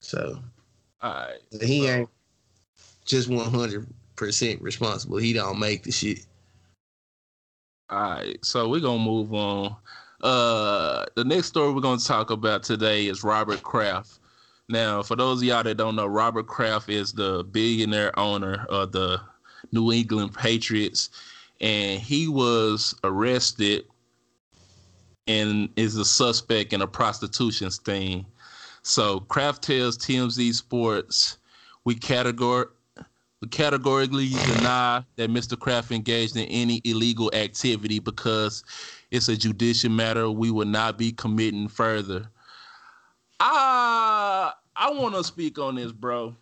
[0.00, 0.38] So
[1.02, 1.38] All right.
[1.62, 2.08] he So- ain't
[3.04, 3.86] just 100
[4.16, 5.18] percent responsible.
[5.18, 6.26] He don't make the shit.
[7.90, 9.76] All right, so we're gonna move on.
[10.22, 14.18] Uh, the next story we're gonna talk about today is Robert Kraft.
[14.68, 18.90] Now, for those of y'all that don't know, Robert Kraft is the billionaire owner of
[18.90, 19.20] the
[19.70, 21.10] New England Patriots,
[21.60, 23.84] and he was arrested
[25.26, 28.24] and is a suspect in a prostitution sting.
[28.82, 31.38] So Kraft tells TMZ Sports,
[31.84, 32.66] we categor
[33.42, 35.58] we categorically deny that Mr.
[35.58, 38.64] Kraft engaged in any illegal activity because
[39.10, 40.30] it's a judicial matter.
[40.30, 42.30] We will not be committing further.
[43.40, 46.34] I I want to speak on this, bro.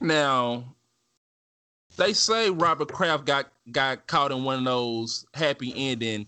[0.00, 0.64] Now,
[1.96, 6.26] they say Robert Kraft got got caught in one of those happy ending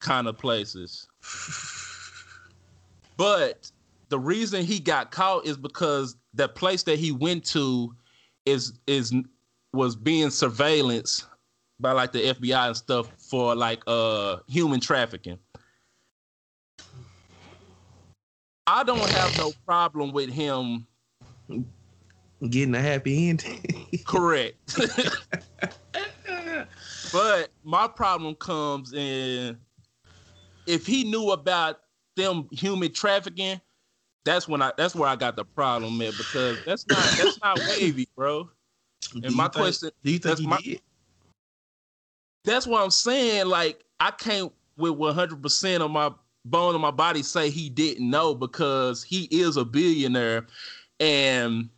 [0.00, 1.08] kind of places.
[3.16, 3.70] But
[4.08, 7.94] the reason he got caught is because the place that he went to
[8.46, 9.14] is is
[9.74, 11.26] was being surveillance
[11.78, 15.38] by like the FBI and stuff for like uh human trafficking.
[18.66, 20.86] I don't have no problem with him
[22.48, 23.60] Getting a happy ending.
[24.06, 24.56] correct.
[27.12, 29.58] but my problem comes in
[30.66, 31.80] if he knew about
[32.16, 33.60] them human trafficking,
[34.24, 37.58] that's when I that's where I got the problem man because that's not that's not
[37.68, 38.48] wavy, bro.
[39.14, 40.80] And you my think- question Do you think that's he my- did?
[42.44, 43.46] that's what I'm saying.
[43.46, 46.12] Like I can't with 100 percent of my
[46.44, 50.46] bone in my body say he didn't know because he is a billionaire
[51.00, 51.68] and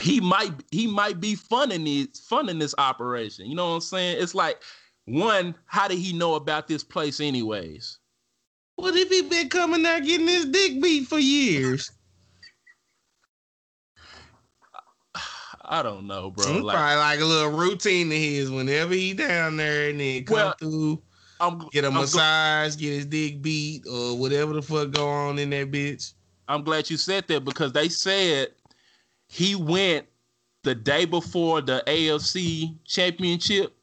[0.00, 3.46] he might he might be funding this funding this operation.
[3.46, 4.22] You know what I'm saying?
[4.22, 4.62] It's like
[5.06, 7.98] one, how did he know about this place anyways?
[8.76, 11.90] What if he been coming there getting his dick beat for years?
[15.66, 16.44] I don't know, bro.
[16.54, 20.24] It's Like, probably like a little routine to his whenever he down there and then
[20.24, 21.02] come Well, through,
[21.40, 25.08] I'm get a I'm gl- massage, get his dick beat, or whatever the fuck go
[25.08, 26.12] on in that bitch.
[26.48, 28.54] I'm glad you said that because they said
[29.34, 30.06] he went
[30.62, 33.74] the day before the AFC championship.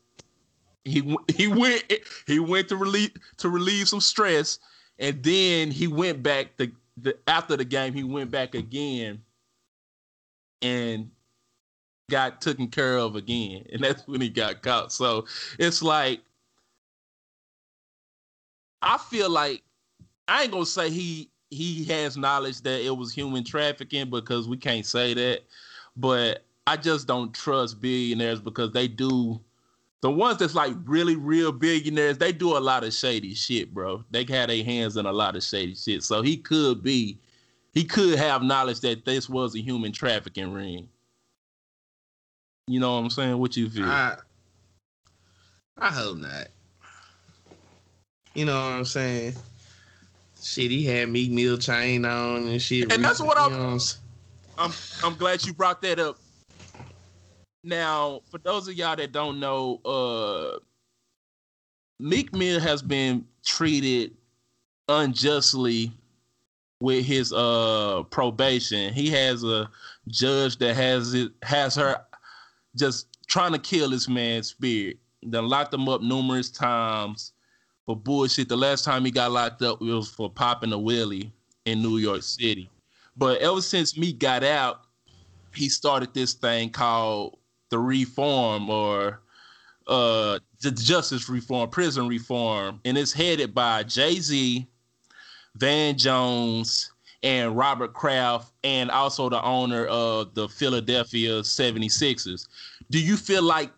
[0.86, 1.84] He he went
[2.26, 4.60] he went to relieve to relieve some stress,
[4.98, 7.94] and then he went back the, the after the game.
[7.94, 9.22] He went back again,
[10.62, 11.12] and
[12.10, 14.94] got taken care of again, and that's when he got caught.
[14.94, 15.26] So
[15.60, 16.22] it's like
[18.82, 19.64] I feel like
[20.30, 24.58] I ain't gonna say he he has knowledge that it was human trafficking because we
[24.58, 25.42] can't say that,
[25.98, 29.40] but I just don't trust billionaires because they do
[30.00, 32.18] the ones that's like really real billionaires.
[32.18, 34.04] They do a lot of shady shit, bro.
[34.10, 36.04] They had their hands in a lot of shady shit.
[36.04, 37.20] So he could be,
[37.74, 40.88] he could have knowledge that this was a human trafficking ring.
[42.68, 43.38] You know what I'm saying?
[43.38, 43.86] What you feel?
[43.86, 44.16] I
[45.78, 46.48] I hope not.
[48.34, 49.34] You know what I'm saying?
[50.42, 52.92] Shit, he had Meek Mill chain on and shit.
[52.92, 53.80] And that's what I'm-
[54.58, 54.72] I'm
[55.04, 56.20] I'm glad you brought that up.
[57.64, 60.60] Now, for those of y'all that don't know, uh
[62.00, 64.16] Meek Mill has been treated
[64.90, 65.92] unjustly
[66.80, 68.94] with his uh probation.
[68.94, 69.70] He has a
[70.08, 72.04] judge that has it has her
[72.76, 74.98] just trying to kill this man's spirit.
[75.24, 77.34] Then locked him up numerous times
[77.92, 78.48] for bullshit.
[78.48, 81.30] The last time he got locked up was for popping a wheelie
[81.66, 82.70] in New York City.
[83.18, 84.84] But ever since Meek got out,
[85.54, 87.38] he started this thing called
[87.70, 89.22] the Reform or
[89.88, 94.66] uh the Justice Reform, Prison Reform, and it's headed by Jay Z,
[95.56, 102.48] Van Jones, and Robert Kraft, and also the owner of the Philadelphia 76ers.
[102.90, 103.72] Do you feel like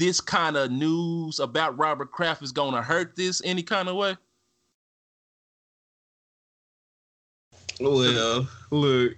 [0.00, 3.96] this kind of news about Robert Kraft is going to hurt this any kind of
[3.96, 4.16] way?
[7.78, 9.12] Well, look,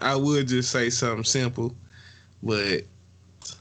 [0.00, 1.74] I would just say something simple,
[2.42, 2.84] but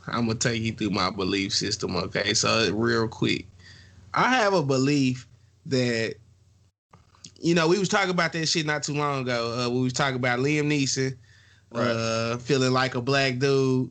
[0.07, 1.95] I'm gonna take you through my belief system.
[1.95, 3.45] Okay, so real quick,
[4.13, 5.27] I have a belief
[5.67, 6.15] that
[7.39, 9.57] you know we was talking about that shit not too long ago.
[9.57, 11.15] Uh, we was talking about Liam Neeson
[11.73, 13.89] uh, feeling like a black dude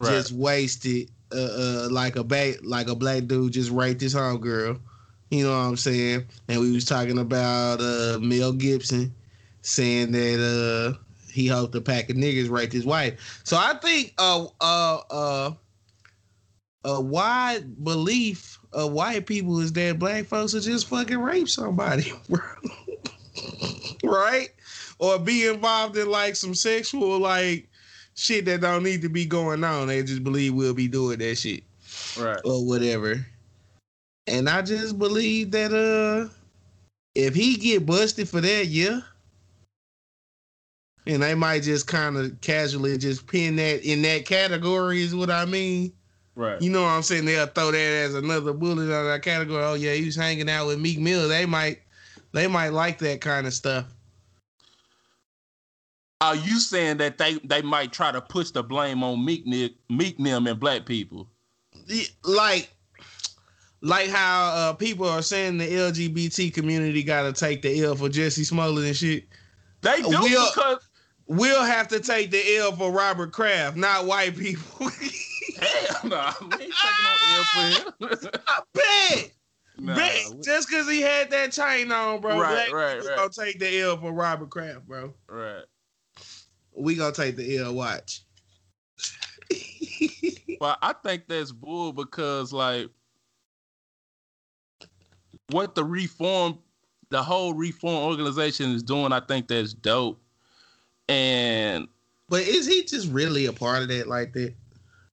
[0.00, 0.10] Right.
[0.12, 4.80] just wasted, uh, uh, like a ba- like a black dude just raped his homegirl.
[5.30, 6.26] You know what I'm saying?
[6.48, 9.14] And we was talking about uh, Mel Gibson
[9.62, 10.98] saying that uh,
[11.30, 13.40] he hoped a pack of niggas raped his wife.
[13.44, 15.50] So I think uh, uh, uh,
[16.84, 22.12] a wide belief of white people is that black folks will just fucking rape somebody,
[24.04, 24.48] right?
[24.98, 27.69] Or be involved in like some sexual like
[28.20, 29.88] shit that don't need to be going on.
[29.88, 31.62] They just believe we'll be doing that shit
[32.18, 32.38] Right.
[32.44, 33.24] or whatever.
[34.26, 36.32] And I just believe that uh
[37.14, 39.00] if he get busted for that, yeah.
[41.06, 45.30] And they might just kind of casually just pin that in that category is what
[45.30, 45.92] I mean.
[46.36, 46.60] Right.
[46.60, 47.24] You know what I'm saying?
[47.24, 49.62] They'll throw that as another bullet on that category.
[49.64, 51.28] Oh yeah, he was hanging out with Meek Mill.
[51.28, 51.80] They might
[52.32, 53.86] they might like that kind of stuff.
[56.20, 60.18] Are you saying that they they might try to push the blame on Meek Meek
[60.18, 61.28] them and black people?
[62.24, 62.70] Like
[63.80, 68.44] like how uh, people are saying the LGBT community gotta take the L for Jussie
[68.44, 69.24] Smollett and shit.
[69.80, 70.86] They do We'll- because
[71.32, 74.88] We'll have to take the L for Robert Kraft, not white people.
[75.60, 78.30] hell no, we ain't taking no L for him.
[78.48, 79.30] I bet.
[79.78, 80.24] Nah, bet.
[80.34, 82.36] we- Just because he had that chain on, bro.
[82.40, 83.16] Right, right, right.
[83.16, 85.14] gonna take the L for Robert Kraft, bro.
[85.28, 85.62] right.
[86.74, 87.74] We gonna take the L.
[87.74, 88.22] Watch.
[90.60, 92.90] Well, I think that's bull because like
[95.50, 96.58] what the reform,
[97.08, 100.20] the whole reform organization is doing, I think that's dope.
[101.08, 101.88] And
[102.28, 104.54] but is he just really a part of that like that?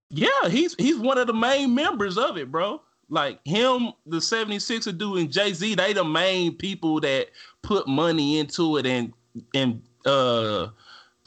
[0.09, 2.81] yeah, he's he's one of the main members of it, bro.
[3.09, 7.29] Like him, the 76er dude and Jay-Z, they the main people that
[7.61, 9.13] put money into it and
[9.53, 10.67] and uh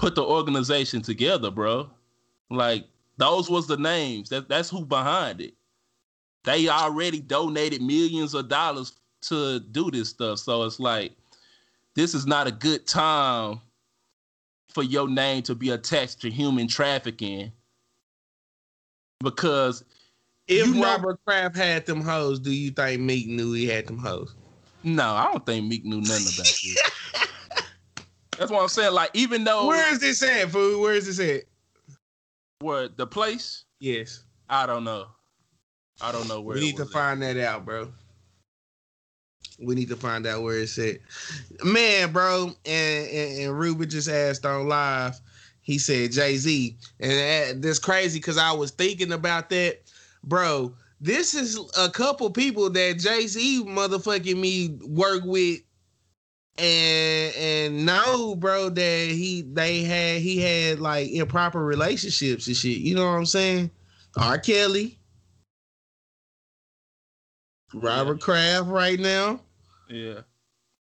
[0.00, 1.88] put the organization together, bro.
[2.48, 2.86] Like
[3.18, 4.30] those was the names.
[4.30, 5.54] That that's who behind it.
[6.44, 10.38] They already donated millions of dollars to do this stuff.
[10.38, 11.12] So it's like
[11.94, 13.60] this is not a good time
[14.70, 17.52] for your name to be attached to human trafficking
[19.22, 19.84] because
[20.48, 23.86] If You know- Robert Kraft had them hoes, do you think Meek knew he had
[23.86, 24.34] them hoes?
[24.82, 26.78] no, I don't think Meek knew nothing about this.
[28.40, 28.94] That's what I'm saying.
[28.94, 30.80] Like even though Where is this at, food?
[30.80, 31.44] Where is this at?
[32.60, 34.24] what the place, Yes.
[34.48, 35.06] I don't know.
[36.00, 36.54] I don't know where.
[36.56, 36.88] we need to at.
[36.88, 37.92] find that out, bro.
[39.58, 40.96] We need to find out where it's at.
[41.62, 45.20] Man, bro, and, and, and Ruben just asked on live,
[45.60, 46.76] he said Jay Z.
[46.98, 49.80] And that, that's crazy because I was thinking about that.
[50.24, 55.60] Bro, this is a couple people that Jay Z motherfucking me work with
[56.60, 62.78] and and know, bro, that he they had he had like improper relationships and shit.
[62.78, 63.70] You know what I'm saying?
[64.16, 64.38] R.
[64.38, 64.98] Kelly.
[67.72, 69.40] Robert Kraft right now.
[69.88, 70.20] Yeah.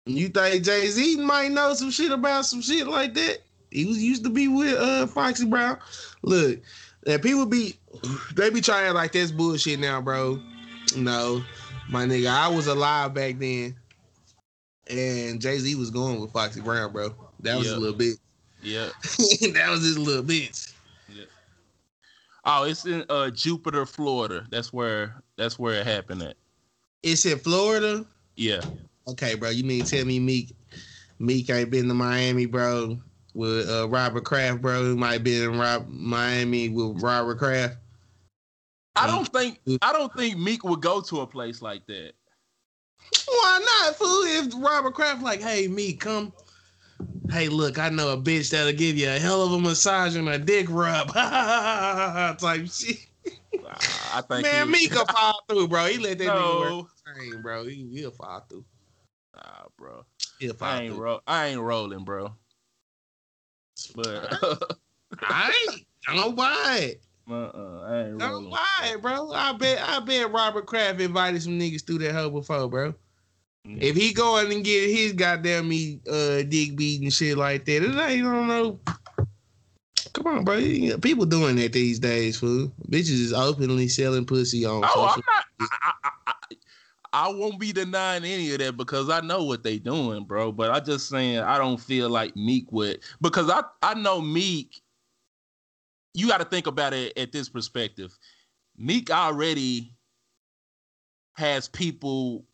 [0.07, 3.39] You think Jay Z might know some shit about some shit like that?
[3.71, 5.79] He was used to be with uh Foxy Brown.
[6.23, 6.61] Look,
[7.07, 7.75] and people be
[8.35, 10.41] they be trying like this bullshit now, bro.
[10.97, 11.43] No,
[11.91, 13.75] my nigga, I was alive back then,
[14.89, 17.15] and Jay Z was going with Foxy Brown, bro.
[17.41, 17.77] That was Yeah.
[17.77, 18.17] a little bit.
[18.63, 18.89] Yeah.
[19.53, 20.73] that was his little bitch.
[22.49, 24.47] Oh, it's in uh Jupiter, Florida.
[24.51, 26.37] That's where that's where it happened at.
[27.03, 28.07] It's in Florida.
[28.37, 28.61] Yeah.
[29.09, 29.51] Okay, bro.
[29.51, 30.55] You mean tell me Meek
[31.19, 32.99] Meek ain't been to Miami, bro,
[33.35, 37.79] with uh, Robert Kraft, bro, who might be in Rob, Miami with Robert Kraft.
[38.95, 42.13] I don't think I don't think Meek would go to a place like that.
[43.27, 44.23] Why not, fool?
[44.25, 46.33] If Robert Kraft like, hey, Meek, come.
[47.31, 50.29] Hey, look, I know a bitch that'll give you a hell of a massage and
[50.29, 51.09] a dick rub.
[51.13, 52.99] type shit.
[53.69, 55.87] I think Man, he- Meek will fall through, bro.
[55.87, 57.65] He let that nigga work no, same, bro.
[57.65, 58.65] He, he'll fall through.
[59.35, 60.05] nah, bro.
[60.39, 61.03] He'll fall I ain't through.
[61.03, 62.33] ro- I ain't rolling, bro.
[63.95, 64.39] But
[65.21, 65.87] I ain't.
[66.17, 67.03] Don't buy it.
[67.31, 68.51] Uh-uh, I ain't Don't rolling.
[68.51, 69.33] buy bro.
[69.33, 72.95] I bet I bet Robert Kraft invited some niggas through that hoe before, bro.
[73.69, 77.83] If he going and get his goddamn me uh dick beat and shit like that,
[77.83, 78.79] it ain't don't know.
[80.13, 80.61] Come on, bro.
[81.03, 82.73] People doing that these days, fool.
[82.89, 85.23] Bitches is openly selling pussy on Oh, I'm social.
[85.27, 85.45] not.
[85.61, 86.33] I, I, I, I-
[87.13, 90.53] I won't be denying any of that because I know what they doing, bro.
[90.53, 94.83] But I just saying I don't feel like Meek would because I I know Meek.
[96.17, 98.17] You got to think about it at this perspective.
[98.79, 99.93] Meek already
[101.35, 102.47] has people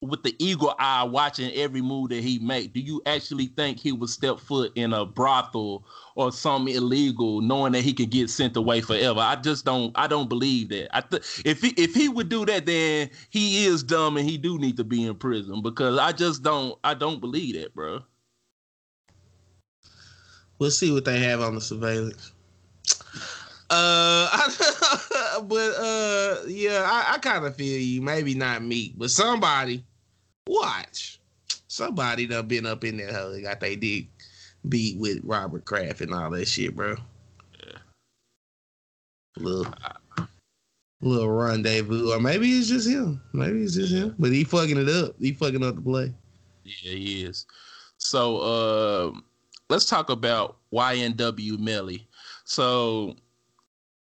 [0.00, 2.72] with the eagle eye watching every move that he make.
[2.72, 7.72] Do you actually think he would step foot in a brothel or something illegal, knowing
[7.72, 9.20] that he could get sent away forever?
[9.20, 9.92] I just don't.
[9.94, 10.94] I don't believe that.
[10.96, 14.38] I th- if he if he would do that, then he is dumb and he
[14.38, 16.78] do need to be in prison because I just don't.
[16.82, 18.00] I don't believe that, bro.
[20.58, 22.33] We'll see what they have on the surveillance.
[23.70, 24.50] Uh,
[25.42, 28.02] but uh, yeah, I, I kind of feel you.
[28.02, 29.84] Maybe not me, but somebody.
[30.46, 31.20] Watch,
[31.68, 33.32] somebody done been up in that hole.
[33.32, 34.08] They got they dick
[34.68, 36.96] beat with Robert Kraft and all that shit, bro.
[37.64, 37.78] Yeah.
[39.36, 39.74] Little,
[41.00, 43.20] little rendezvous, or maybe it's just him.
[43.32, 44.14] Maybe it's just him.
[44.18, 45.14] But he fucking it up.
[45.18, 46.12] He fucking up the play.
[46.64, 47.46] Yeah, he is.
[47.98, 49.18] So uh,
[49.68, 52.06] let's talk about YNW Melly.
[52.44, 53.16] So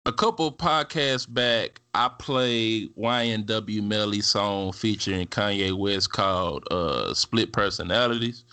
[0.06, 7.54] a couple podcasts back, I played YNW Melly song featuring Kanye West called uh, "Split
[7.54, 8.44] Personalities,"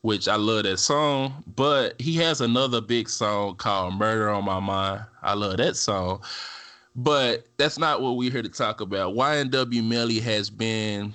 [0.00, 1.44] which I love that song.
[1.54, 6.22] But he has another big song called "Murder on My Mind." I love that song.
[6.94, 9.14] But that's not what we're here to talk about.
[9.14, 11.12] YNW Melly has been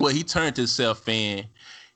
[0.00, 1.44] well, he turned himself in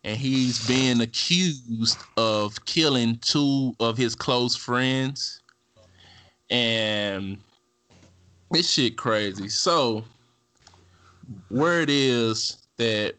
[0.04, 5.40] and he's being accused of killing two of his close friends.
[6.50, 7.38] And
[8.50, 9.48] this shit crazy.
[9.48, 10.04] So,
[11.50, 13.14] word is that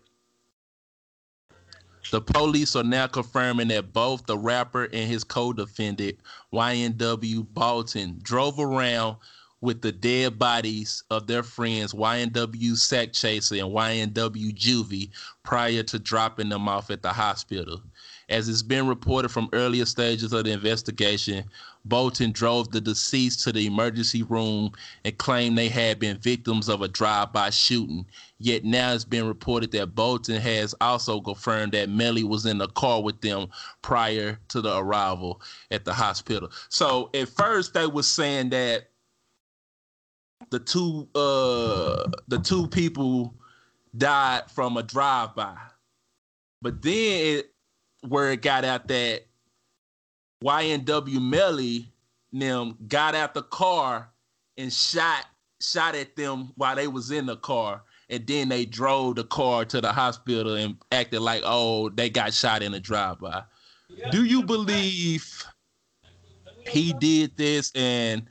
[2.11, 6.17] the police are now confirming that both the rapper and his co-defendant,
[6.53, 9.17] YNW Bortlen, drove around
[9.65, 15.09] with the dead bodies of their friends YNW Sakchaser and YNW Juvie
[15.43, 17.81] prior to dropping them off at the hospital.
[18.29, 21.45] As it's been reported from earlier stages of the investigation,
[21.87, 24.71] Bortlen drove the deceased to the emergency room
[25.03, 28.05] and claimed they had been victims of a drive-by shooting.
[28.39, 32.67] Yet now it's been reported that Bortlen has also confirmed that Melly was in the
[32.69, 33.47] car with them
[33.83, 36.49] prior to the arrival at the hospital.
[36.69, 38.89] So at first they were saying that
[40.49, 43.33] the two uh the two people
[43.97, 45.55] died from a drive-by.
[46.61, 47.53] But then it,
[48.07, 49.23] where it got out that
[50.43, 51.91] YNW Melly
[52.31, 54.09] them got out the car
[54.57, 55.25] and shot
[55.61, 57.83] shot at them while they was in the car.
[58.09, 62.33] And then they drove the car to the hospital and acted like oh they got
[62.33, 63.43] shot in a drive-by.
[64.11, 65.43] Do you believe
[66.67, 67.71] he did this?
[67.73, 68.27] And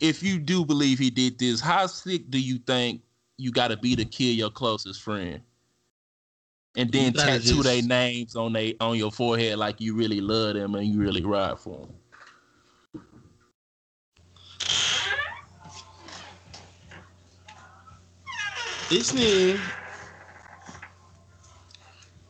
[0.00, 3.02] if you do believe he did this how sick do you think
[3.36, 5.40] you got to be to kill your closest friend
[6.76, 7.62] and then tattoo just...
[7.64, 11.24] their names on they on your forehead like you really love them and you really
[11.24, 11.94] ride for them
[18.90, 19.60] This nigga,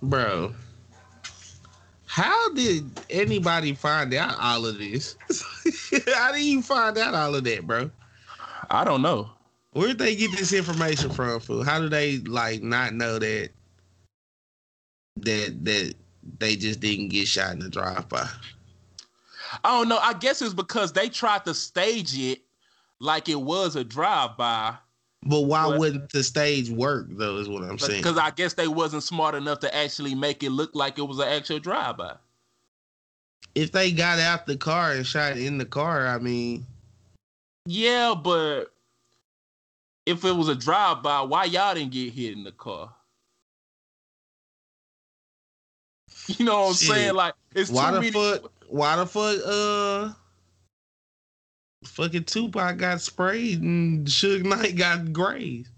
[0.03, 0.53] bro.
[2.11, 5.15] How did anybody find out all of this?
[6.13, 7.89] how did you find out all of that, bro?
[8.69, 9.31] I don't know.
[9.75, 11.39] Where did they get this information from?
[11.39, 11.63] Fool?
[11.63, 13.51] How do they like not know that
[15.19, 15.95] that that
[16.41, 18.29] they just didn't get shot in the drive by?
[19.63, 19.99] I don't know.
[19.99, 22.41] I guess it's because they tried to stage it
[22.99, 24.75] like it was a drive by
[25.23, 27.37] but why but, wouldn't the stage work though?
[27.37, 28.01] Is what I'm saying.
[28.01, 31.19] Because I guess they wasn't smart enough to actually make it look like it was
[31.19, 32.15] an actual drive-by.
[33.55, 36.65] If they got out the car and shot in the car, I mean,
[37.67, 38.67] yeah, but
[40.07, 42.95] if it was a drive-by, why y'all didn't get hit in the car?
[46.39, 46.89] You know what I'm Shit.
[46.89, 47.15] saying?
[47.15, 48.13] Like, it's why the many...
[48.13, 48.53] fuck?
[48.69, 49.41] Why the fuck?
[49.45, 50.13] Uh
[51.85, 55.71] fucking Tupac got sprayed and Suge Knight got grazed.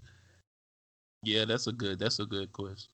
[1.23, 2.91] Yeah, that's a good that's a good question.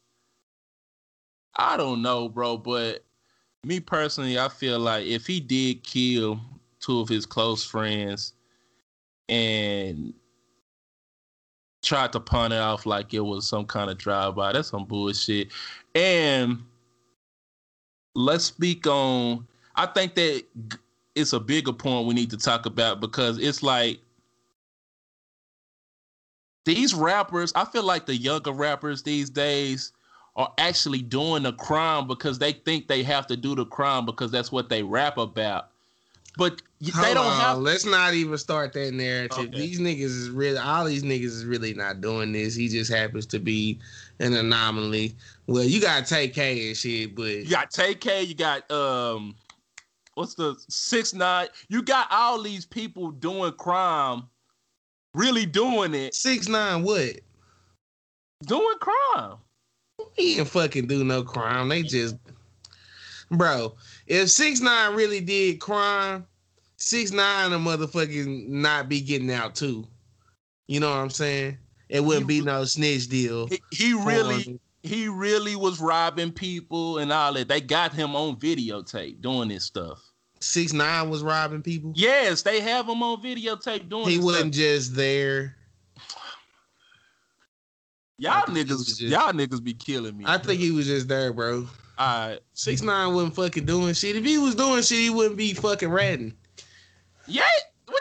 [1.56, 3.04] I don't know, bro, but
[3.64, 6.40] me personally, I feel like if he did kill
[6.80, 8.34] two of his close friends
[9.28, 10.14] and
[11.82, 15.48] tried to pawn it off like it was some kind of drive-by, that's some bullshit.
[15.94, 16.62] And
[18.14, 19.46] let's speak on
[19.78, 20.42] I think that
[21.18, 23.98] it's a bigger point we need to talk about because it's like
[26.64, 29.92] these rappers, I feel like the younger rappers these days
[30.36, 34.30] are actually doing the crime because they think they have to do the crime because
[34.30, 35.70] that's what they rap about.
[36.36, 36.62] But
[36.92, 37.40] Hold they don't on.
[37.40, 37.58] have.
[37.58, 39.48] Let's not even start that narrative.
[39.48, 39.58] Okay.
[39.58, 42.54] These niggas is really, all these niggas is really not doing this.
[42.54, 43.80] He just happens to be
[44.20, 45.16] an anomaly.
[45.48, 49.34] Well, you got Tay K and shit, but you got Tay K, you got um
[50.18, 51.46] what's the six nine?
[51.68, 54.24] You got all these people doing crime,
[55.14, 56.12] really doing it.
[56.14, 57.20] Six nine what?
[58.44, 59.36] Doing crime.
[60.16, 61.68] He ain't fucking do no crime.
[61.68, 62.16] They just,
[63.30, 63.76] bro.
[64.08, 66.26] If six nine really did crime,
[66.76, 69.86] six nine a motherfucking not be getting out too.
[70.66, 71.58] You know what I'm saying?
[71.88, 73.46] It wouldn't he, be no snitch deal.
[73.46, 77.48] He, he really, he really was robbing people and all that.
[77.48, 80.07] They got him on videotape doing this stuff
[80.40, 81.92] six nine was robbing people?
[81.94, 84.08] Yes, they have him on videotape doing.
[84.08, 84.64] He wasn't stuff.
[84.64, 85.56] just there.
[88.20, 90.24] Y'all niggas, just, y'all niggas be killing me.
[90.26, 91.68] I think he was just there, bro.
[91.98, 94.16] All right, six nine wasn't fucking doing shit.
[94.16, 96.34] If he was doing shit, he wouldn't be fucking ratting.
[97.26, 97.42] Yeah.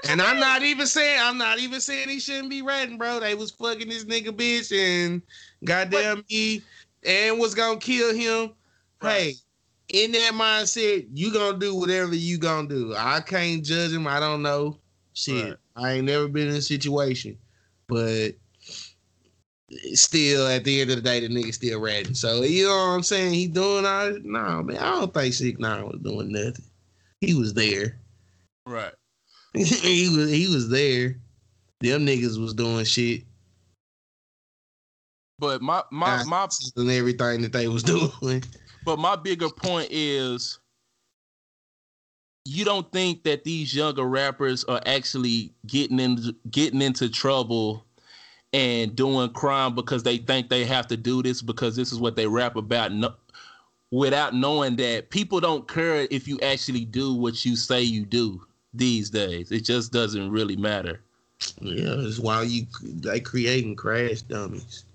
[0.09, 0.27] and mean?
[0.27, 3.19] I'm not even saying I'm not even saying he shouldn't be ratting, bro.
[3.19, 5.21] They was fucking this nigga bitch and
[5.63, 6.63] goddamn me
[7.05, 8.53] and was gonna kill him.
[9.01, 9.13] Right.
[9.13, 9.33] Hey,
[9.89, 12.93] in that mindset, you gonna do whatever you gonna do.
[12.95, 14.07] I can't judge him.
[14.07, 14.77] I don't know.
[15.13, 15.55] Shit, right.
[15.75, 17.37] I ain't never been in a situation,
[17.87, 18.31] but
[19.93, 22.13] still, at the end of the day, the nigga still ratting.
[22.13, 23.33] So you know what I'm saying?
[23.33, 24.15] He doing all.
[24.23, 26.65] No, man, I don't think Six Nine was doing nothing.
[27.21, 27.97] He was there.
[28.65, 28.93] Right.
[29.53, 30.29] he was.
[30.29, 31.17] He was there.
[31.79, 33.23] Them niggas was doing shit.
[35.39, 37.83] But my my my and everything that they was
[38.21, 38.43] doing.
[38.87, 40.59] But my bigger point is
[42.45, 47.83] you don't think that these younger rappers are actually getting into getting into trouble
[48.53, 52.15] and doing crime because they think they have to do this because this is what
[52.15, 53.13] they rap about no,
[53.91, 58.41] without knowing that people don't care if you actually do what you say you do
[58.73, 59.51] these days.
[59.51, 61.01] It just doesn't really matter.
[61.59, 64.85] Yeah, it's why you they creating crash dummies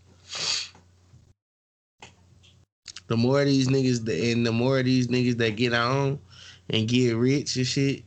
[3.13, 6.19] the more of these niggas and the more of these niggas that get on
[6.71, 8.03] and get rich and shit,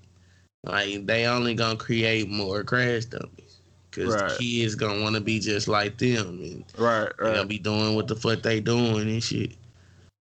[0.64, 3.60] like they only gonna create more crash dummies.
[3.92, 4.32] Cause right.
[4.40, 7.14] kids gonna wanna be just like them and right, right.
[7.20, 9.52] they gonna be doing what the fuck they doing and shit.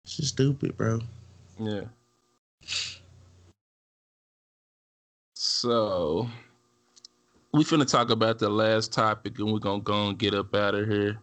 [0.05, 1.01] It's just stupid, bro.
[1.59, 1.83] Yeah.
[5.35, 6.26] So
[7.53, 10.74] we finna talk about the last topic and we're gonna go and get up out
[10.74, 11.18] of here.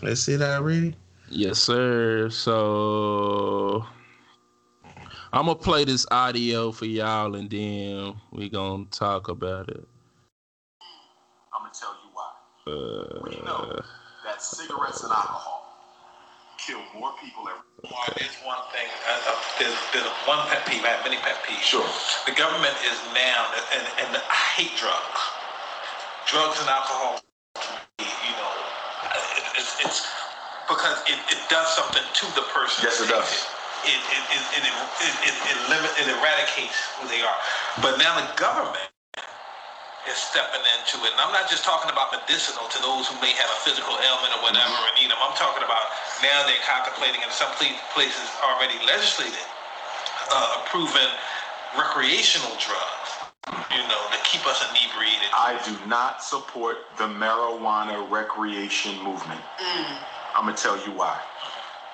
[0.00, 0.96] That's it already.
[1.34, 2.28] Yes, sir.
[2.28, 3.86] So
[5.32, 9.88] I'm gonna play this audio for y'all, and then we gonna talk about it.
[11.54, 12.28] I'm gonna tell you why.
[12.68, 13.80] Uh, We know
[14.26, 15.72] that cigarettes and alcohol
[16.58, 17.64] kill more people every.
[17.82, 18.92] Well, there's one thing.
[19.08, 20.84] Uh, uh, there's, there's one pet peeve.
[20.84, 21.64] I have many pet peeves.
[21.64, 21.88] Sure.
[22.26, 25.20] The government is now, and, and I hate drugs.
[26.28, 27.20] Drugs and alcohol,
[27.98, 28.52] you know,
[29.56, 30.11] it's, it's
[30.72, 32.84] because it, it does something to the person.
[32.88, 33.28] Yes, it does.
[33.84, 37.38] It, it, it, it, it, it, it, it, limit, it eradicates who they are.
[37.84, 38.88] But now the government
[40.08, 41.12] is stepping into it.
[41.14, 44.32] And I'm not just talking about medicinal to those who may have a physical ailment
[44.38, 45.20] or whatever and need them.
[45.22, 45.86] I'm talking about
[46.24, 47.52] now they're contemplating in some
[47.94, 49.44] places already legislated
[50.32, 51.10] uh, approving
[51.78, 53.10] recreational drugs,
[53.72, 55.28] you know, to keep us inebriated.
[55.34, 59.40] I do not support the marijuana recreation movement.
[60.34, 61.20] I'm gonna tell you why.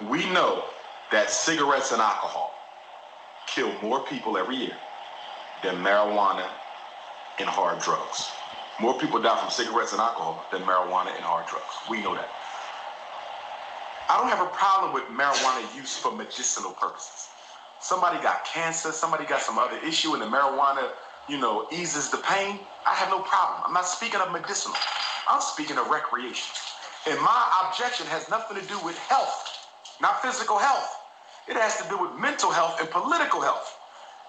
[0.01, 0.71] We know
[1.11, 2.55] that cigarettes and alcohol
[3.47, 4.77] kill more people every year
[5.63, 6.49] than marijuana
[7.39, 8.33] and hard drugs.
[8.81, 11.75] More people die from cigarettes and alcohol than marijuana and hard drugs.
[11.89, 12.31] We know that.
[14.09, 17.31] I don't have a problem with marijuana use for medicinal purposes.
[17.81, 20.93] Somebody got cancer, somebody got some other issue, and the marijuana,
[21.29, 22.61] you know, eases the pain.
[22.87, 23.63] I have no problem.
[23.67, 24.77] I'm not speaking of medicinal.
[25.29, 26.55] I'm speaking of recreation.
[27.09, 29.67] And my objection has nothing to do with health,
[30.01, 30.95] not physical health.
[31.49, 33.79] It has to do with mental health and political health.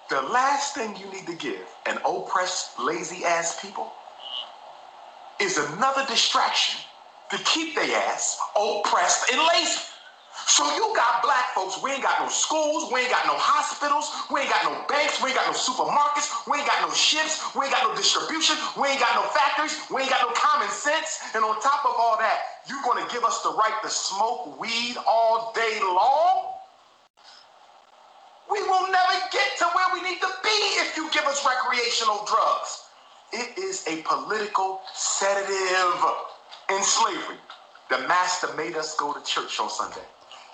[0.09, 3.91] The last thing you need to give an oppressed, lazy ass people
[5.41, 6.79] is another distraction
[7.31, 9.81] to keep their ass oppressed and lazy.
[10.47, 14.11] So you got black folks, we ain't got no schools, we ain't got no hospitals,
[14.31, 17.41] we ain't got no banks, we ain't got no supermarkets, we ain't got no ships,
[17.55, 20.69] we ain't got no distribution, we ain't got no factories, we ain't got no common
[20.69, 21.19] sense.
[21.35, 24.97] And on top of all that, you're gonna give us the right to smoke weed
[25.07, 26.55] all day long?
[28.51, 32.25] We will never get to where we need to be if you give us recreational
[32.25, 32.83] drugs.
[33.31, 36.03] It is a political sedative
[36.71, 37.37] in slavery.
[37.89, 40.01] The master made us go to church on Sunday.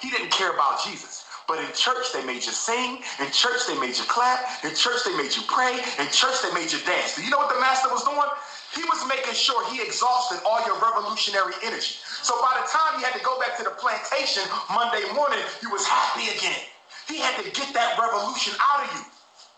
[0.02, 1.26] He didn't care about Jesus.
[1.48, 3.00] But in church, they made you sing.
[3.20, 4.64] In church, they made you clap.
[4.66, 5.78] In church, they made you pray.
[6.00, 7.16] In church, they made you dance.
[7.16, 8.30] Do you know what the master was doing?
[8.76, 11.96] He was making sure he exhausted all your revolutionary energy.
[12.24, 14.44] So by the time you had to go back to the plantation
[14.74, 16.60] Monday morning, you was happy again.
[17.08, 19.04] He had to get that revolution out of you.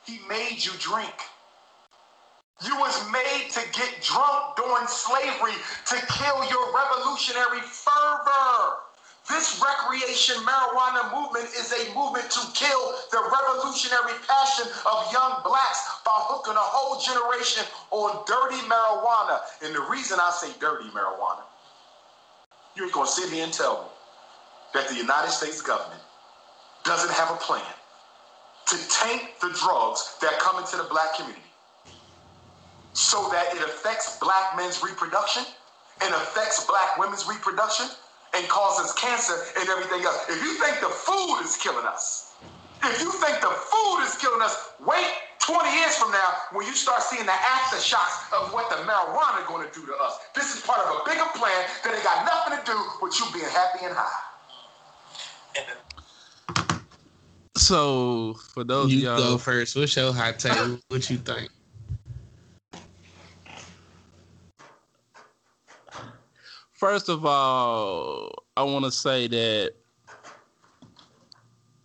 [0.06, 1.16] He made you drink.
[2.66, 5.54] You was made to get drunk during slavery
[5.88, 8.87] to kill your revolutionary fervor.
[9.30, 16.00] This recreation marijuana movement is a movement to kill the revolutionary passion of young blacks
[16.06, 19.42] by hooking a whole generation on dirty marijuana.
[19.64, 21.44] And the reason I say dirty marijuana,
[22.76, 23.90] you ain't gonna sit here and tell me
[24.74, 26.02] that the United States government
[26.86, 27.66] doesn't have a plan
[28.68, 31.44] to taint the drugs that come into the black community
[32.94, 35.44] so that it affects black men's reproduction
[36.02, 37.88] and affects black women's reproduction
[38.38, 40.30] and causes cancer and everything else.
[40.30, 42.36] If you think the food is killing us,
[42.84, 45.08] if you think the food is killing us, wait
[45.42, 49.48] 20 years from now when you start seeing the aftershocks of what the marijuana is
[49.48, 50.20] going to do to us.
[50.36, 53.26] This is part of a bigger plan that ain't got nothing to do with you
[53.34, 54.24] being happy and high.
[57.56, 59.76] So for those You of y'all, go first.
[59.76, 60.58] What's your hot take?
[60.90, 61.50] what you think?
[66.78, 69.72] First of all, I want to say that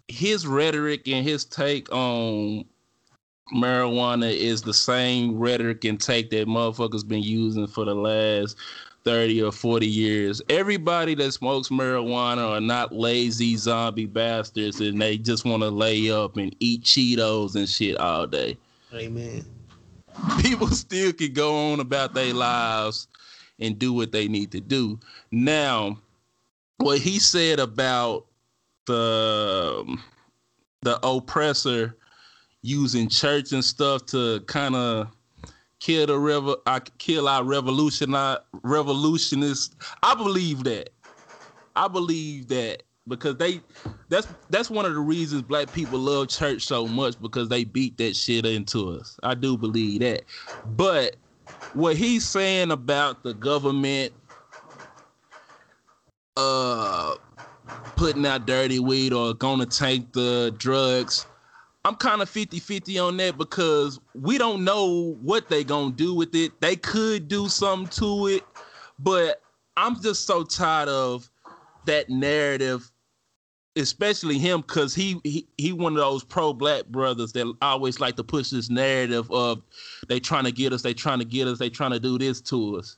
[0.06, 2.66] his rhetoric and his take on
[3.54, 8.58] marijuana is the same rhetoric and take that motherfuckers been using for the last
[9.04, 10.42] 30 or 40 years.
[10.50, 16.10] Everybody that smokes marijuana are not lazy zombie bastards and they just want to lay
[16.10, 18.58] up and eat Cheetos and shit all day
[18.92, 19.42] Amen.
[20.40, 23.08] people still can go on about their lives
[23.58, 24.98] and do what they need to do.
[25.30, 25.98] Now,
[26.78, 28.26] what he said about
[28.86, 30.02] the um,
[30.82, 31.96] the oppressor
[32.62, 35.08] using church and stuff to kind of
[35.80, 38.14] kill the revo- uh, kill our revolution
[38.62, 39.74] revolutionists.
[40.02, 40.90] I believe that.
[41.74, 43.60] I believe that because they
[44.08, 47.96] that's that's one of the reasons black people love church so much because they beat
[47.98, 49.18] that shit into us.
[49.22, 50.22] I do believe that.
[50.76, 51.16] But
[51.74, 54.12] what he's saying about the government
[56.36, 57.14] uh
[57.96, 61.26] putting out dirty weed or gonna take the drugs
[61.84, 66.34] i'm kind of 50-50 on that because we don't know what they gonna do with
[66.34, 66.52] it.
[66.60, 68.44] They could do something to it
[68.98, 69.40] but
[69.76, 71.30] i'm just so tired of
[71.86, 72.91] that narrative
[73.76, 78.16] especially him because he, he he one of those pro black brothers that always like
[78.16, 79.62] to push this narrative of
[80.08, 82.40] they trying to get us they trying to get us they trying to do this
[82.40, 82.96] to us.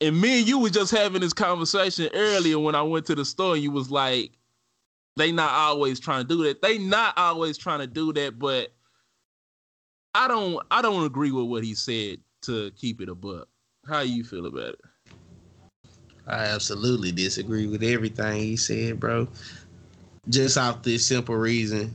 [0.00, 3.24] And me and you was just having this conversation earlier when i went to the
[3.24, 4.32] store and you was like
[5.16, 6.62] they not always trying to do that.
[6.62, 8.72] They not always trying to do that but
[10.14, 13.48] i don't i don't agree with what he said to keep it a buck.
[13.86, 14.80] How you feel about it
[16.28, 19.28] I absolutely disagree with everything he said, bro.
[20.28, 21.94] Just off this simple reason.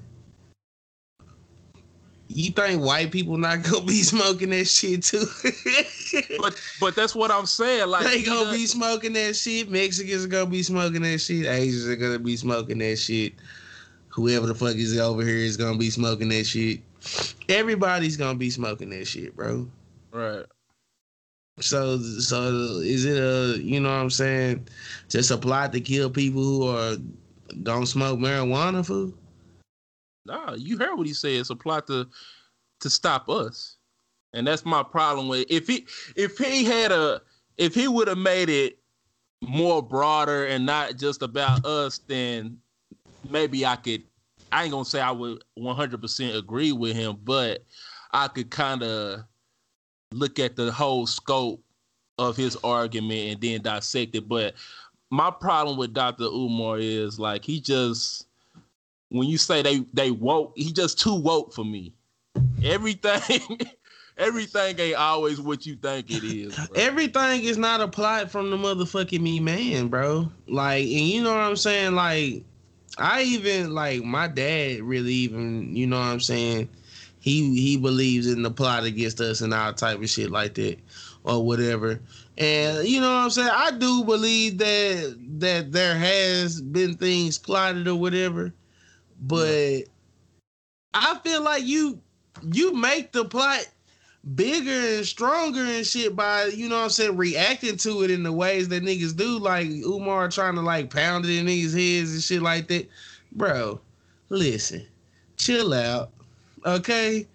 [2.29, 5.25] You think white people not gonna be smoking that shit too?
[6.39, 7.88] but but that's what I'm saying.
[7.88, 9.69] Like they gonna be smoking that shit.
[9.69, 11.45] Mexicans are gonna be smoking that shit.
[11.45, 13.34] Asians are gonna be smoking that shit.
[14.09, 16.79] Whoever the fuck is over here is gonna be smoking that shit.
[17.49, 19.67] Everybody's gonna be smoking that shit, bro.
[20.11, 20.45] Right.
[21.60, 24.68] So so is it a you know what I'm saying
[25.08, 26.95] just a plot to kill people who are
[27.62, 29.14] don't smoke marijuana food?
[30.26, 31.34] Nah, you heard what he said.
[31.34, 32.08] It's a plot to
[32.80, 33.78] to stop us.
[34.34, 35.86] And that's my problem with if he
[36.16, 37.22] if he had a
[37.58, 38.80] if he would have made it
[39.41, 42.58] more broader and not just about us, then
[43.30, 44.04] maybe I could
[44.51, 47.64] I ain't gonna say I would 100% agree with him, but
[48.12, 49.24] I could kind of
[50.14, 51.61] look at the whole scope
[52.18, 54.28] of his argument and then dissect it.
[54.28, 54.53] But
[55.09, 56.26] my problem with Dr.
[56.26, 58.28] Umar is like he just
[59.09, 61.93] when you say they they woke, he just too woke for me.
[62.64, 63.59] Everything
[64.18, 66.55] everything ain't always what you think it is.
[66.55, 66.66] Bro.
[66.76, 70.32] Everything is not a plot from the motherfucking me man, bro.
[70.47, 71.93] Like, and you know what I'm saying?
[71.95, 72.43] Like,
[72.97, 76.70] I even like my dad really even, you know what I'm saying?
[77.24, 80.78] He he believes in the plot against us and all type of shit like that
[81.24, 82.01] or whatever.
[82.38, 83.49] And you know what I'm saying?
[83.49, 88.53] I do believe that that there has been things plotted or whatever,
[89.21, 89.84] but.
[90.95, 91.99] I feel like you
[92.51, 93.67] you make the plot
[94.36, 98.24] bigger and stronger and shit by you know what I'm saying reacting to it in
[98.24, 102.13] the ways that niggas do, like Umar trying to like pound it in niggas' heads
[102.13, 102.88] and shit like that.
[103.32, 103.82] Bro,
[104.30, 104.86] listen,
[105.38, 106.11] chill out
[106.66, 107.28] Okay.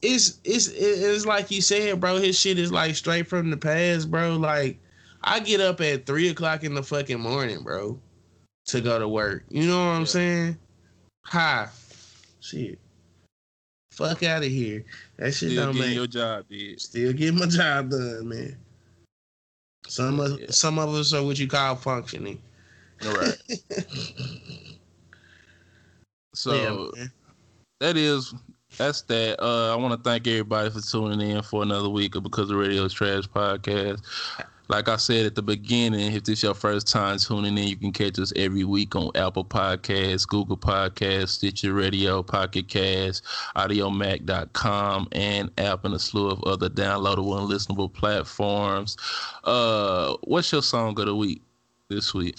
[0.00, 2.16] It's it's it's like you said, bro.
[2.18, 4.36] His shit is like straight from the past, bro.
[4.36, 4.78] Like
[5.22, 7.98] I get up at three o'clock in the fucking morning, bro,
[8.66, 9.44] to go to work.
[9.48, 10.56] You know what I'm saying?
[11.24, 11.68] Hi,
[12.40, 12.78] shit.
[13.90, 14.84] Fuck out of here.
[15.16, 16.80] That shit Still don't make your job, dude.
[16.80, 18.56] Still getting my job done, man.
[19.88, 20.46] Some of yeah.
[20.50, 22.40] some of us are what you call functioning.
[23.04, 23.36] All right.
[26.34, 27.06] so yeah,
[27.80, 28.34] that is
[28.76, 29.42] that's that.
[29.42, 32.56] Uh, I want to thank everybody for tuning in for another week of Because the
[32.56, 34.02] Radio's Trash podcast.
[34.68, 37.76] Like I said at the beginning, if this is your first time tuning in, you
[37.76, 43.24] can catch us every week on Apple Podcasts, Google Podcasts, Stitcher Radio, Pocket Cast,
[43.56, 48.98] Audiomack.com, and app and a slew of other downloadable and listenable platforms.
[49.44, 51.40] Uh, what's your song of the week
[51.88, 52.36] this week?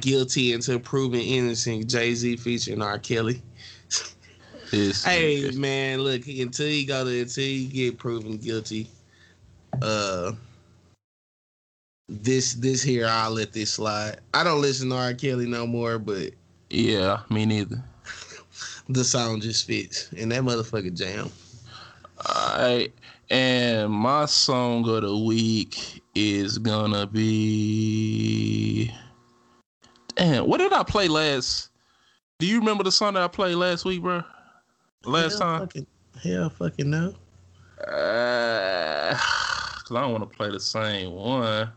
[0.00, 1.88] Guilty until proven innocent.
[1.88, 2.98] Jay Z featuring R.
[2.98, 3.42] Kelly.
[4.70, 8.88] hey man, look until you go to until you get proven guilty.
[9.82, 10.32] Uh,
[12.08, 14.20] this this here I'll let this slide.
[14.34, 15.14] I don't listen to R.
[15.14, 16.32] Kelly no more, but
[16.70, 17.82] yeah, me neither.
[18.88, 21.30] the song just fits, and that motherfucker jam.
[22.26, 22.92] Alright,
[23.30, 28.92] and my song of the week is gonna be.
[30.18, 31.70] Damn, what did I play last?
[32.40, 34.24] Do you remember the song that I played last week, bro?
[35.04, 35.60] Last hell time?
[35.60, 35.86] Fucking,
[36.22, 37.14] hell fucking no.
[37.86, 41.70] Uh, Cause I don't want to play the same one.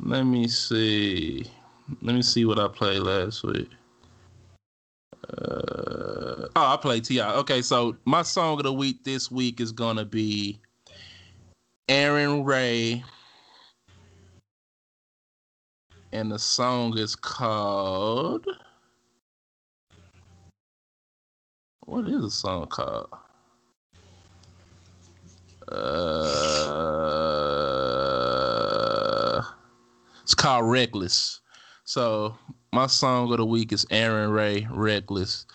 [0.00, 1.46] Let me see.
[2.02, 3.70] Let me see what I played last week.
[5.30, 7.34] Uh, oh, I played T.I.
[7.36, 10.60] Okay, so my song of the week this week is gonna be
[11.88, 13.02] Aaron Ray
[16.12, 18.46] and the song is called.
[21.84, 23.08] What is the song called?
[25.70, 25.82] Uh,
[30.22, 31.40] it's called Reckless.
[31.84, 32.36] So
[32.72, 35.46] my song of the week is Aaron Ray, Reckless.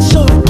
[0.00, 0.41] So I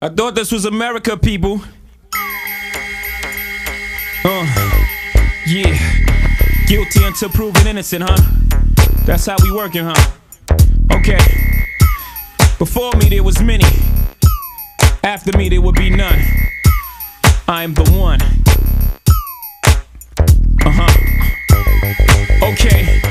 [0.00, 1.60] I thought this was America, people.
[4.24, 4.46] Uh,
[5.44, 5.76] yeah.
[6.68, 8.16] Guilty until proven innocent, huh?
[9.04, 10.12] That's how we working, huh?
[10.92, 11.18] Okay.
[12.60, 13.64] Before me there was many.
[15.02, 16.20] After me there would be none.
[17.48, 18.20] I am the one.
[20.64, 22.46] Uh huh.
[22.52, 23.07] Okay.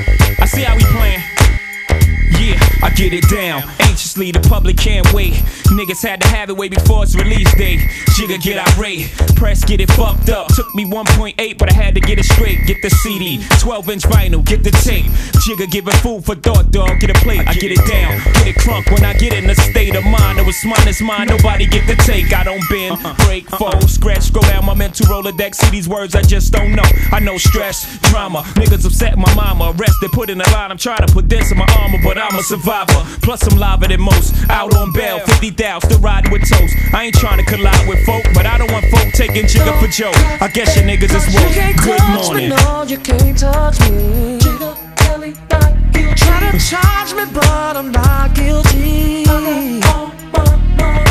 [2.83, 3.63] I get it down.
[3.79, 5.33] Anxiously, the public can't wait.
[5.73, 7.79] Niggas had to have it way before its release date.
[8.15, 10.47] Jigga get irate, press get it fucked up.
[10.53, 12.65] Took me 1.8, but I had to get it straight.
[12.65, 15.05] Get the CD, 12 inch vinyl, get the tape.
[15.45, 16.99] Jigga giving food for thought, dog.
[16.99, 18.17] Get a plate, I get it down.
[18.33, 20.39] Get it crunk when I get in a state of mind.
[20.39, 21.27] It was mine, it's mine.
[21.27, 22.33] Nobody get the take.
[22.33, 23.25] I don't bend, uh-uh.
[23.25, 23.57] break, uh-uh.
[23.57, 25.55] fold, scratch, go down my mental Rolodex.
[25.55, 26.87] See these words I just don't know.
[27.11, 28.43] I know stress, drama.
[28.53, 29.73] Niggas upset my mama.
[29.77, 30.71] Arrested, put in a line.
[30.71, 32.66] I'm trying to put this in my armor, but I'm a survivor.
[32.67, 34.35] Plus, I'm liver than most.
[34.49, 36.75] Out on bail, 50 thou, still riding with toast.
[36.93, 39.87] I ain't trying to collide with folk, but I don't want folk taking Jigga for
[39.87, 40.11] Joe.
[40.41, 41.55] I guess your niggas is woke.
[41.81, 42.51] Good morning.
[42.89, 46.13] You can't touch me, no, you can't touch me.
[46.17, 49.23] Try to charge me, but I'm not guilty.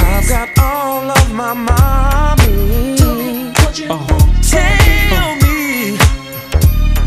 [0.04, 2.96] I've got all of my mommy.
[2.98, 3.16] Tell
[5.40, 5.96] me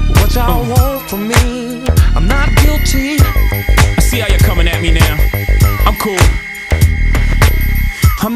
[0.09, 0.33] what oh.
[0.33, 0.65] y'all oh.
[0.71, 1.85] want from me.
[2.15, 3.18] I'm not guilty.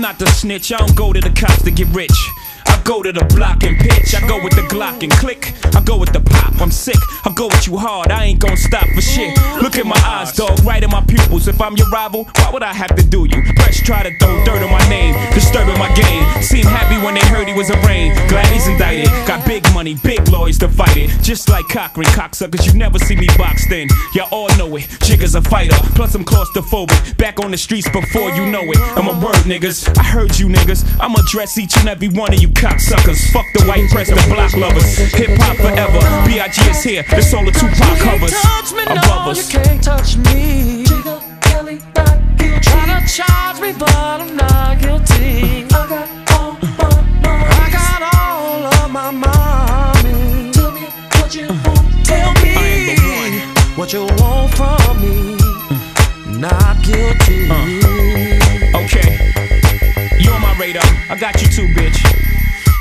[0.04, 2.12] Not the snitch, I don't go to the cops to get rich.
[2.68, 4.14] I go to the block and pitch.
[4.14, 5.54] I go with the Glock and click.
[5.76, 6.60] I go with the pop.
[6.60, 7.00] I'm sick.
[7.24, 8.12] I go with you hard.
[8.12, 9.32] I ain't gonna stop for shit.
[9.62, 11.48] Look at my eyes, dog, right in my pupils.
[11.48, 13.44] If I'm your rival, why would I have to do you?
[13.56, 16.24] Press try to throw dirt on my name, disturbing my game.
[16.44, 18.12] Seem happy when they heard he was a brain.
[18.28, 18.93] Glad he's indicted.
[19.54, 21.10] Got big money, big lawyers to fight it.
[21.22, 23.88] Just like Cochran, cocksuckers, you never see me boxed in.
[24.16, 24.84] Y'all all know it.
[25.06, 27.18] Jigga's a fighter, plus I'm claustrophobic.
[27.18, 28.78] Back on the streets before you know it.
[28.98, 29.96] I'm a word, niggas.
[29.98, 30.84] I heard you niggas.
[31.00, 33.32] I'ma dress each and every one of you cocksuckers.
[33.32, 34.98] Fuck the white press, the block lovers.
[35.14, 36.00] Hip hop forever.
[36.28, 36.70] B.I.G.
[36.72, 37.04] is here.
[37.10, 38.32] It's all the soul of Tupac covers.
[38.32, 39.54] touch me, Above no, us.
[39.54, 40.86] you can't touch me.
[42.62, 45.66] Try to charge me, but I'm not guilty.
[45.66, 46.23] I got
[53.84, 55.36] what you want from me.
[56.40, 57.50] Not guilty.
[57.50, 59.34] Uh, okay.
[60.18, 60.82] You on my radar.
[61.10, 62.33] I got you too, bitch.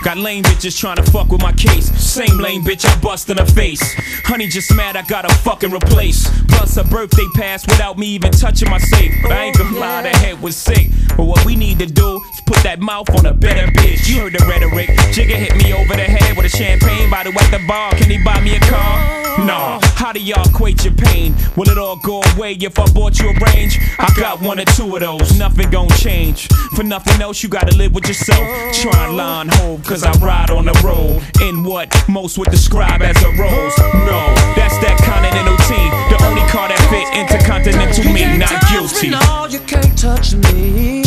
[0.02, 1.86] Got lame bitches trying to fuck with my case.
[1.96, 3.94] Same lame bitch I bust in her face.
[4.24, 6.28] Honey just mad I got to fucking replace.
[6.48, 9.14] Plus her birthday passed without me even touching my safe.
[9.22, 10.90] But I ain't gonna lie, that head was sick.
[11.16, 14.08] But what we need to do is put that mouth on a better bitch.
[14.08, 14.88] You heard the rhetoric.
[15.14, 17.92] Jigga hit me over the head with a champagne bottle at the bar.
[17.92, 19.22] Can he buy me a car?
[19.38, 19.78] No.
[19.94, 21.34] How do y'all equate your pain?
[21.56, 23.78] Will it all go away if I bought you a range?
[23.98, 25.38] I got one or two of those.
[25.38, 26.48] Nothing gon' change.
[26.74, 28.40] For nothing else, you gotta live with yourself.
[28.74, 31.20] Try line hold, cause I ride on the road.
[31.42, 33.76] In what most would describe as a rose.
[34.08, 34.20] No,
[34.56, 35.76] that's that continental T.
[36.08, 39.10] The only car that fit intercontinental You me, can't guilty.
[39.10, 41.02] Me, no, you can't touch me.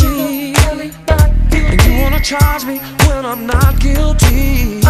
[1.50, 2.78] And you wanna charge me
[3.08, 4.82] when I'm not guilty.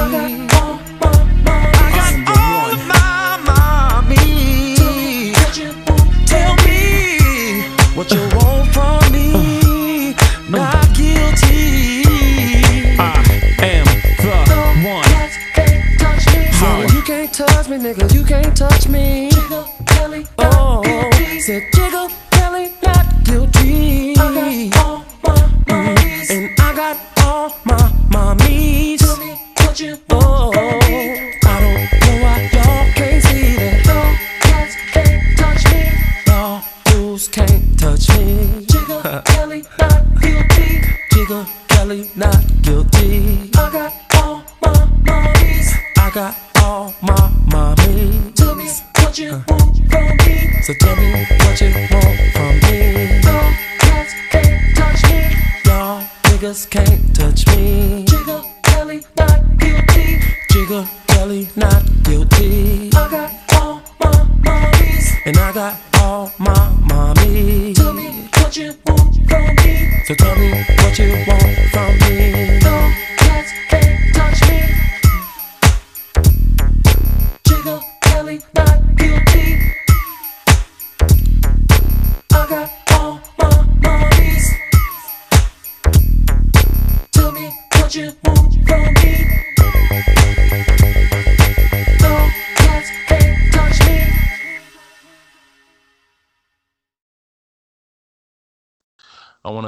[17.79, 18.13] Nigga.
[18.15, 19.31] You can't touch me.
[20.39, 20.83] Oh,
[21.41, 22.09] said Jiggle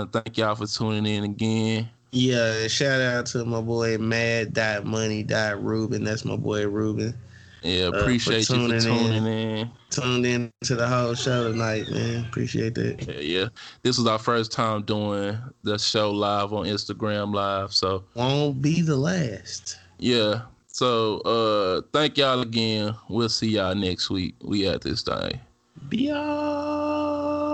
[0.09, 1.89] want to thank y'all for tuning in again.
[2.11, 6.05] Yeah, shout out to my boy Mad Dot Money Dot Ruben.
[6.05, 7.15] That's my boy Ruben.
[7.63, 9.27] Yeah, for appreciate you for tuning in.
[9.27, 9.71] in.
[9.91, 12.25] Tuned in to the whole show tonight, man.
[12.25, 13.07] Appreciate that.
[13.07, 13.49] Yeah, yeah.
[13.83, 17.73] This was our first time doing the show live on Instagram Live.
[17.73, 19.77] So Won't be the last.
[19.99, 20.43] yeah.
[20.69, 22.95] So uh thank y'all again.
[23.09, 24.37] We'll see y'all next week.
[24.41, 25.41] We at this thing.
[25.89, 27.49] Be all.